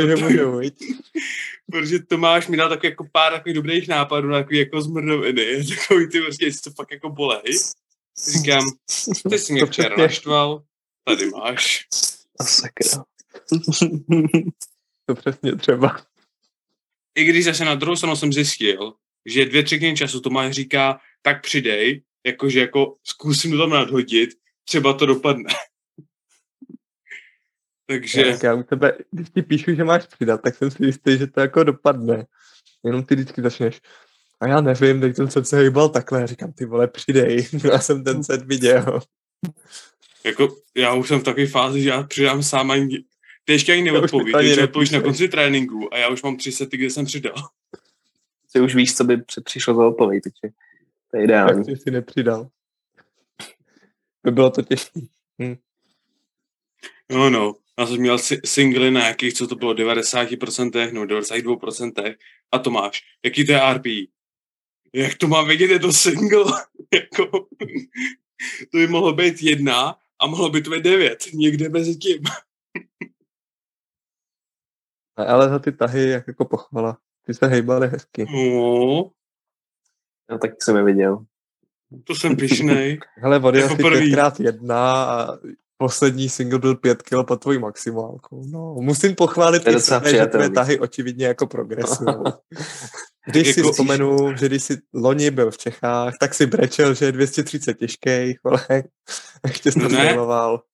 protože, 1.71 1.99
Tomáš 1.99 2.47
mi 2.47 2.57
dal 2.57 2.69
takový 2.69 2.89
jako 2.89 3.07
pár 3.11 3.33
takových 3.33 3.55
dobrých 3.55 3.87
nápadů 3.87 4.27
na 4.27 4.39
takový 4.39 4.59
jako 4.59 4.81
zmrdoviny. 4.81 5.65
Takový 5.65 6.09
ty 6.09 6.21
prostě, 6.21 6.51
to 6.63 6.71
fakt 6.71 6.91
jako 6.91 7.09
bolej. 7.09 7.43
Říkám, 8.31 8.63
ty 9.29 9.39
jsi 9.39 9.53
mě 9.53 9.65
včera 9.65 9.97
naštval, 9.97 10.63
tady 11.03 11.29
máš. 11.29 11.87
A 12.39 12.43
sakra. 12.43 13.03
To 15.05 15.15
přesně 15.15 15.55
třeba. 15.55 16.05
I 17.15 17.25
když 17.25 17.45
zase 17.45 17.65
na 17.65 17.75
druhou 17.75 17.95
stranu 17.95 18.15
jsem 18.15 18.33
zjistil, 18.33 18.93
že 19.25 19.45
dvě 19.45 19.63
třetiny 19.63 19.97
času 19.97 20.21
Tomáš 20.21 20.53
říká, 20.53 20.99
tak 21.21 21.41
přidej, 21.41 22.03
jakože 22.25 22.59
jako 22.59 22.97
zkusím 23.03 23.51
to 23.51 23.57
tam 23.57 23.69
nadhodit, 23.69 24.29
třeba 24.63 24.93
to 24.93 25.05
dopadne. 25.05 25.49
Takže 27.85 28.23
Tak 28.23 28.43
já 28.43 28.53
u 28.53 28.63
tebe, 28.63 28.97
když 29.11 29.29
ti 29.29 29.41
píšu, 29.41 29.75
že 29.75 29.83
máš 29.83 30.05
přidat, 30.05 30.41
tak 30.41 30.55
jsem 30.55 30.71
si 30.71 30.85
jistý, 30.85 31.17
že 31.17 31.27
to 31.27 31.39
jako 31.39 31.63
dopadne. 31.63 32.25
Jenom 32.83 33.03
ty 33.03 33.15
vždycky 33.15 33.41
začneš. 33.41 33.81
A 34.41 34.47
já 34.47 34.61
nevím, 34.61 35.01
teď 35.01 35.15
jsem 35.29 35.45
se 35.45 35.57
hejbal 35.57 35.89
takhle. 35.89 36.27
Říkám, 36.27 36.53
ty 36.53 36.65
vole, 36.65 36.87
přidej. 36.87 37.47
Já 37.71 37.79
jsem 37.79 38.03
ten 38.03 38.23
set 38.23 38.45
viděl. 38.45 38.99
jako 40.25 40.57
já 40.75 40.93
už 40.93 41.07
jsem 41.07 41.19
v 41.19 41.23
takové 41.23 41.47
fázi, 41.47 41.81
že 41.81 41.89
já 41.89 42.03
přidám 42.03 42.43
sám 42.43 42.71
ani 42.71 43.03
ty 43.45 43.53
ještě 43.53 43.73
ani 43.73 43.81
neodpoví, 43.91 44.31
ty 44.55 44.63
odpovíš 44.63 44.89
na 44.89 45.01
konci 45.01 45.27
tréninku 45.27 45.93
a 45.93 45.97
já 45.97 46.09
už 46.09 46.23
mám 46.23 46.37
tři 46.37 46.51
sety, 46.51 46.77
kde 46.77 46.89
jsem 46.89 47.05
přidal. 47.05 47.35
Ty 48.53 48.61
už 48.61 48.75
víš, 48.75 48.95
co 48.95 49.03
by 49.03 49.17
při- 49.17 49.41
přišlo 49.41 49.75
za 49.75 49.87
odpověď, 49.87 50.23
takže 50.23 50.55
to 51.11 51.17
je 51.17 51.23
ideální. 51.23 51.65
Tak 51.65 51.81
si 51.81 51.91
nepřidal. 51.91 52.47
By 54.23 54.31
bylo 54.31 54.49
to 54.49 54.61
těžké. 54.61 54.99
No, 57.11 57.29
no. 57.29 57.55
Já 57.79 57.85
jsem 57.87 57.97
měl 57.97 58.17
si- 58.17 58.41
singly 58.45 58.91
na 58.91 59.07
jakých, 59.07 59.33
co 59.33 59.47
to 59.47 59.55
bylo, 59.55 59.73
90% 59.73 60.93
nebo 60.93 61.05
92% 61.05 62.15
a 62.51 62.59
to 62.59 62.71
máš. 62.71 63.01
Jaký 63.25 63.45
to 63.45 63.51
je 63.51 63.61
RPI? 63.73 64.07
Jak 64.93 65.17
to 65.17 65.27
mám 65.27 65.47
vědět, 65.47 65.71
je 65.71 65.79
to 65.79 65.93
single? 65.93 66.43
jako, 66.93 67.25
to 68.71 68.77
by 68.77 68.87
mohlo 68.87 69.13
být 69.13 69.41
jedna 69.43 69.95
a 70.19 70.27
mohlo 70.27 70.49
by 70.49 70.61
to 70.61 70.69
být 70.71 70.83
devět. 70.83 71.25
Někde 71.33 71.69
mezi 71.69 71.95
tím. 71.95 72.21
Ale 75.17 75.49
za 75.49 75.59
ty 75.59 75.71
tahy, 75.71 76.09
jak 76.09 76.27
jako 76.27 76.45
pochvala. 76.45 76.97
Ty 77.25 77.33
se 77.33 77.47
hejbaly 77.47 77.87
hezky. 77.87 78.25
No, 78.33 79.11
No, 80.29 80.37
tak 80.37 80.51
jsem 80.63 80.77
je 80.77 80.83
viděl. 80.83 81.25
to 82.03 82.15
jsem 82.15 82.35
pišnej. 82.37 82.99
Hele, 83.17 83.39
vody 83.39 83.59
Jako 83.59 83.73
asi 83.73 83.83
první. 83.83 83.99
pětkrát 83.99 84.39
jedna 84.39 85.05
a 85.05 85.27
poslední 85.81 86.29
single 86.29 86.59
byl 86.59 86.75
pět 86.75 87.01
kilo 87.01 87.23
pod 87.23 87.41
tvojí 87.41 87.59
maximálkou. 87.59 88.43
No, 88.51 88.75
musím 88.79 89.15
pochválit 89.15 89.63
To 89.63 89.79
sebe, 89.79 89.99
že 90.05 90.09
přijatelný. 90.09 90.53
tahy 90.53 90.79
očividně 90.79 91.25
jako 91.25 91.47
progresují. 91.47 92.15
Když 93.27 93.53
si 93.53 93.63
vzpomenu, 93.63 94.35
že 94.37 94.45
když 94.45 94.63
jsi 94.63 94.77
loni 94.93 95.31
byl 95.31 95.51
v 95.51 95.57
Čechách, 95.57 96.13
tak 96.19 96.33
si 96.33 96.45
brečel, 96.45 96.93
že 96.93 97.05
je 97.05 97.11
230 97.11 97.73
těžký, 97.73 98.09
ale 98.45 98.83
ještě 99.47 99.71
jsi 99.71 99.79
to 99.79 99.89
No 99.89 99.89
ne. 99.89 100.17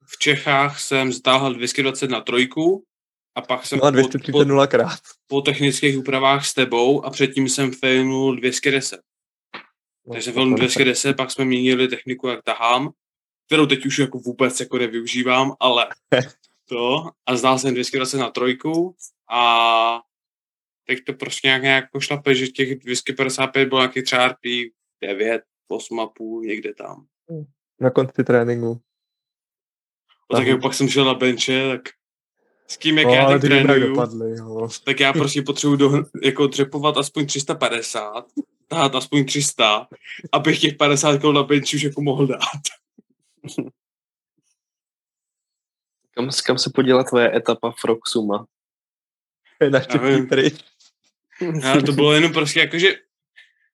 V 0.05 0.17
Čechách 0.19 0.79
jsem 0.79 1.13
zatáhl 1.13 1.53
220 1.53 2.09
na 2.09 2.21
trojku 2.21 2.83
a 3.35 3.41
pak 3.41 3.65
jsem 3.65 3.79
No 3.79 3.85
a 3.85 3.91
po, 3.91 3.91
230 3.91 4.31
po, 4.31 4.43
nulakrát. 4.43 4.99
po 5.27 5.41
technických 5.41 5.97
úpravách 5.99 6.45
s 6.45 6.53
tebou 6.53 7.05
a 7.05 7.09
předtím 7.09 7.49
jsem 7.49 7.71
failnul 7.71 8.35
210. 8.35 8.99
No, 10.07 10.13
Takže 10.13 10.31
film 10.31 10.55
210, 10.55 11.13
pak 11.17 11.31
jsme 11.31 11.45
měnili 11.45 11.87
techniku, 11.87 12.27
jak 12.27 12.43
tahám, 12.43 12.89
kterou 13.47 13.65
teď 13.65 13.85
už 13.85 13.99
jako 13.99 14.19
vůbec 14.19 14.59
jako 14.59 14.77
nevyužívám, 14.77 15.53
ale 15.59 15.87
to. 16.69 17.09
A 17.25 17.35
zdál 17.35 17.59
jsem 17.59 17.73
220 17.73 18.17
na 18.17 18.29
trojku 18.29 18.95
a 19.29 20.01
teď 20.87 20.99
to 21.05 21.13
prostě 21.13 21.47
nějak, 21.47 21.63
nějak 21.63 21.91
pošlape, 21.91 22.35
že 22.35 22.47
těch 22.47 22.79
255 22.79 23.69
bylo 23.69 23.81
nějaký 23.81 24.03
třeba 24.03 24.27
RP 24.27 24.43
9, 25.01 25.41
8,5, 25.71 26.41
někde 26.41 26.73
tam. 26.73 27.05
Na 27.79 27.89
konci 27.89 28.23
tréninku. 28.23 28.81
A 30.29 30.35
tak 30.35 30.41
Aha. 30.41 30.49
jak 30.49 30.61
pak 30.61 30.73
jsem 30.73 30.89
šel 30.89 31.05
na 31.05 31.13
benče, 31.13 31.67
tak 31.69 31.81
s 32.67 32.77
tím, 32.77 32.97
jak 32.97 33.07
no, 33.07 33.13
já 33.13 33.29
teď 33.29 33.41
trénuju, 33.41 33.87
dopadly. 33.87 34.37
Jo. 34.37 34.69
tak 34.85 34.99
já 34.99 35.13
prostě 35.13 35.41
potřebuji 35.41 35.75
do, 35.75 36.03
jako 36.23 36.47
dřepovat 36.47 36.97
aspoň 36.97 37.25
350 37.25 38.25
tahat 38.67 38.95
aspoň 38.95 39.25
300, 39.25 39.87
abych 40.31 40.59
těch 40.59 40.75
50 40.75 41.17
kg 41.17 41.23
na 41.23 41.43
benči 41.43 41.77
už 41.77 41.83
jako 41.83 42.01
mohl 42.01 42.27
dát. 42.27 42.39
Kam, 46.17 46.29
kam 46.45 46.57
se 46.57 46.69
poděla 46.75 47.03
tvoje 47.03 47.35
etapa 47.35 47.71
Froxuma? 47.71 48.45
Naštěstí 49.69 50.27
pryč. 50.29 50.53
A 51.63 51.81
to 51.81 51.91
bylo 51.91 52.13
jenom 52.13 52.33
prostě 52.33 52.59
jako, 52.59 52.79
že 52.79 52.95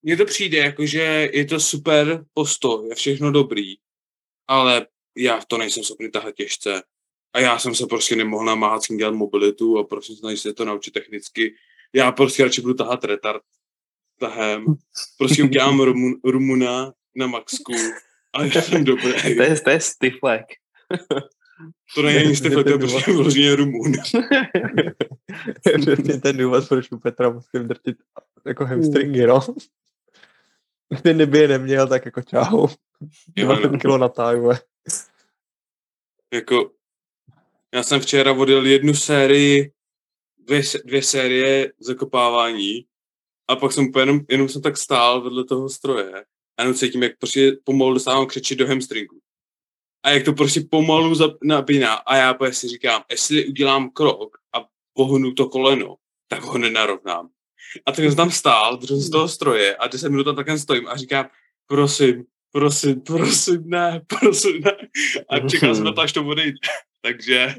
mně 0.04 0.18
to 0.18 0.26
přijde, 0.26 0.58
jako, 0.58 0.86
že 0.86 1.30
je 1.34 1.46
to 1.46 1.60
super 1.60 2.26
postoj, 2.34 2.90
je 2.90 2.96
všechno 2.96 3.32
dobrý, 3.32 3.76
ale 4.48 4.88
já 5.18 5.42
to 5.48 5.58
nejsem 5.58 5.84
schopný 5.84 6.12
tahat 6.12 6.36
těžce. 6.36 6.84
A 7.34 7.40
já 7.40 7.60
jsem 7.60 7.76
se 7.76 7.86
prostě 7.86 8.16
nemohl 8.16 8.46
namáhat 8.46 8.84
s 8.84 8.88
tím 8.88 8.98
dělat 8.98 9.14
mobilitu 9.14 9.80
a 9.80 9.84
prostě 9.84 10.16
snažit 10.16 10.38
se 10.38 10.54
to 10.54 10.66
naučit 10.66 10.92
technicky. 10.92 11.56
Já 11.94 12.12
prostě 12.12 12.44
radši 12.44 12.62
budu 12.62 12.74
tahat 12.74 13.04
retard 13.04 13.44
tahem. 14.20 14.66
Prostě 15.18 15.44
udělám 15.44 15.80
Rumun, 15.80 16.14
Rumuna 16.24 16.94
na 17.16 17.28
Maxku 17.28 17.74
a 18.34 18.44
já 18.44 18.62
jsem 18.62 18.84
dobrý. 18.84 19.14
To 19.38 19.44
je, 19.44 19.60
to 19.62 19.70
je 19.70 19.80
stiflek. 19.80 20.46
To 21.96 22.02
není 22.02 22.36
Stefan, 22.36 22.64
to 22.64 22.70
je 22.70 22.78
prostě 22.78 23.12
vyloženě 23.12 23.56
Rumun. 23.56 23.92
Přesně 25.82 26.20
ten 26.20 26.38
důvod, 26.38 26.68
proč 26.68 26.92
u 26.92 27.00
Petra 27.00 27.30
musím 27.30 27.68
drtit 27.68 27.98
jako 28.46 28.66
hamstringy, 28.66 29.28
no. 29.28 29.40
Ty 31.04 31.14
kdyby 31.14 31.40
je 31.40 31.48
neměl, 31.48 31.88
tak 31.88 32.06
jako 32.06 32.22
čau. 32.22 32.68
Jo, 33.36 33.46
20 33.46 33.72
no. 33.72 33.80
kilo 33.80 33.98
na 33.98 34.10
táju. 34.10 34.52
Jako, 36.34 36.72
já 37.74 37.84
jsem 37.84 38.00
včera 38.00 38.32
vodil 38.32 38.66
jednu 38.66 38.94
sérii, 38.94 39.72
dvě, 40.38 40.62
dvě 40.86 41.04
série 41.04 41.74
zakopávání 41.80 42.86
a 43.48 43.56
pak 43.56 43.72
jsem 43.72 43.86
úplně 43.86 44.02
jenom, 44.02 44.20
jenom 44.30 44.50
jsem 44.50 44.62
tak 44.62 44.78
stál 44.78 45.22
vedle 45.22 45.44
toho 45.46 45.70
stroje 45.70 46.26
a 46.58 46.62
jenom 46.62 46.76
cítím, 46.76 47.04
jak 47.04 47.18
prostě 47.18 47.58
pomalu 47.64 47.94
dostávám 47.94 48.26
křečit 48.26 48.56
do 48.56 48.68
hamstringu. 48.68 49.20
A 50.04 50.10
jak 50.10 50.26
to 50.26 50.34
prostě 50.34 50.62
pomalu 50.72 51.16
napíná 51.44 51.94
a 51.94 52.16
já 52.16 52.34
úplně 52.34 52.54
si 52.54 52.68
říkám, 52.68 53.04
jestli 53.12 53.48
udělám 53.48 53.90
krok 53.90 54.38
a 54.56 54.66
pohnu 54.94 55.34
to 55.34 55.50
koleno, 55.50 55.96
tak 56.28 56.42
ho 56.42 56.58
nenarovnám. 56.58 57.30
A 57.86 57.92
tak 57.92 58.06
jsem 58.06 58.16
tam 58.16 58.32
stál, 58.32 58.78
držel 58.78 58.98
z 58.98 59.10
toho 59.10 59.28
stroje 59.28 59.76
a 59.76 59.88
10 59.88 60.10
minut 60.10 60.24
tam 60.24 60.36
takhle 60.36 60.60
stojím 60.60 60.88
a 60.88 60.98
říkám, 60.98 61.30
prosím, 61.68 62.26
prosím, 62.52 63.02
prosím, 63.02 63.70
ne, 63.70 64.02
prosím, 64.08 64.62
ne. 64.62 64.78
A 65.30 65.40
čekal 65.40 65.76
jsem 65.76 65.84
na 65.84 65.94
to, 65.94 66.02
až 66.02 66.14
to 66.14 66.26
odejde. 66.26 66.58
Takže 67.02 67.56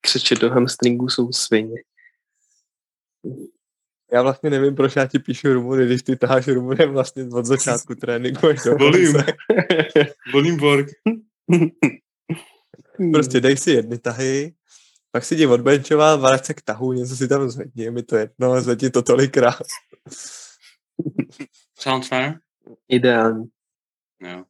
Křeče 0.00 0.34
do 0.34 0.50
hamstringů 0.50 1.08
jsou 1.08 1.32
svině. 1.32 1.74
Já 4.14 4.22
vlastně 4.22 4.50
nevím, 4.50 4.74
proč 4.74 4.96
já 4.96 5.06
ti 5.06 5.18
píšu 5.18 5.52
Rumuny, 5.52 5.86
když 5.86 6.02
ty 6.02 6.16
taháš 6.16 6.48
Rumunem 6.48 6.92
vlastně 6.92 7.24
od 7.32 7.46
začátku 7.46 7.94
tréninku 7.94 8.46
až 8.46 8.62
do 8.64 8.76
Volím. 8.76 9.16
volím 10.32 10.56
work. 10.56 10.88
Prostě 13.12 13.40
dej 13.40 13.56
si 13.56 13.70
jedny 13.70 13.98
tahy, 13.98 14.54
pak 15.10 15.24
si 15.24 15.34
jdi 15.34 15.46
odbenčoval, 15.46 16.18
vrať 16.18 16.44
se 16.44 16.54
k 16.54 16.62
tahu, 16.62 16.92
něco 16.92 17.16
si 17.16 17.28
tam 17.28 17.50
zvedni, 17.50 17.84
je 17.84 17.90
mi 17.90 18.02
to 18.02 18.16
jedno, 18.16 18.60
zvedni 18.60 18.90
to 18.90 19.02
tolikrát. 19.02 19.62
Sounds 21.78 22.08
fair? 22.08 22.34
Ideální. 22.88 23.44
Jo. 24.20 24.44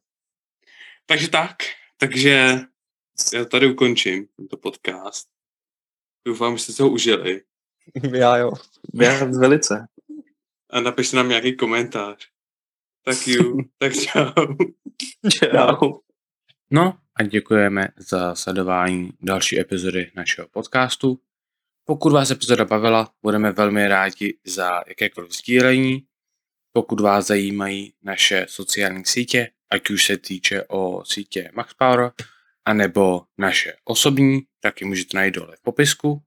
Takže 1.05 1.29
tak. 1.29 1.55
Takže 1.97 2.59
já 3.33 3.45
tady 3.45 3.71
ukončím 3.71 4.27
tento 4.37 4.57
podcast. 4.57 5.27
Doufám, 6.27 6.57
že 6.57 6.63
jste 6.63 6.73
se 6.73 6.83
ho 6.83 6.89
užili. 6.89 7.41
Já 8.13 8.37
jo. 8.37 8.51
Já 9.01 9.25
velice. 9.25 9.87
A 10.69 10.79
napište 10.79 11.17
nám 11.17 11.29
nějaký 11.29 11.55
komentář. 11.55 12.27
Tak 13.05 13.27
jo. 13.27 13.55
tak 13.77 13.93
čau. 13.93 14.55
Čau. 15.29 15.93
No 16.71 16.97
a 17.15 17.23
děkujeme 17.23 17.87
za 17.97 18.35
sledování 18.35 19.09
další 19.21 19.59
epizody 19.59 20.11
našeho 20.15 20.47
podcastu. 20.47 21.19
Pokud 21.85 22.13
vás 22.13 22.31
epizoda 22.31 22.65
bavila, 22.65 23.11
budeme 23.21 23.51
velmi 23.51 23.87
rádi 23.87 24.37
za 24.45 24.81
jakékoliv 24.87 25.31
sdílení. 25.31 26.07
Pokud 26.71 26.99
vás 26.99 27.27
zajímají 27.27 27.93
naše 28.03 28.45
sociální 28.49 29.05
sítě, 29.05 29.51
ať 29.69 29.89
už 29.89 30.05
se 30.05 30.17
týče 30.17 30.63
o 30.67 31.05
sítě 31.05 31.51
MaxPower, 31.53 32.11
anebo 32.65 33.21
naše 33.37 33.73
osobní, 33.83 34.41
tak 34.59 34.81
ji 34.81 34.87
můžete 34.87 35.17
najít 35.17 35.35
dole 35.35 35.55
v 35.55 35.61
popisku. 35.61 36.21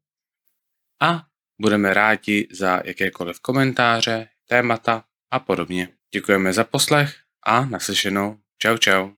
A 1.00 1.27
budeme 1.60 1.94
rádi 1.94 2.48
za 2.52 2.82
jakékoliv 2.84 3.40
komentáře, 3.40 4.28
témata 4.48 5.04
a 5.30 5.38
podobně. 5.38 5.88
Děkujeme 6.14 6.52
za 6.52 6.64
poslech 6.64 7.16
a 7.46 7.64
naslyšenou. 7.64 8.38
Čau 8.58 8.76
čau. 8.76 9.10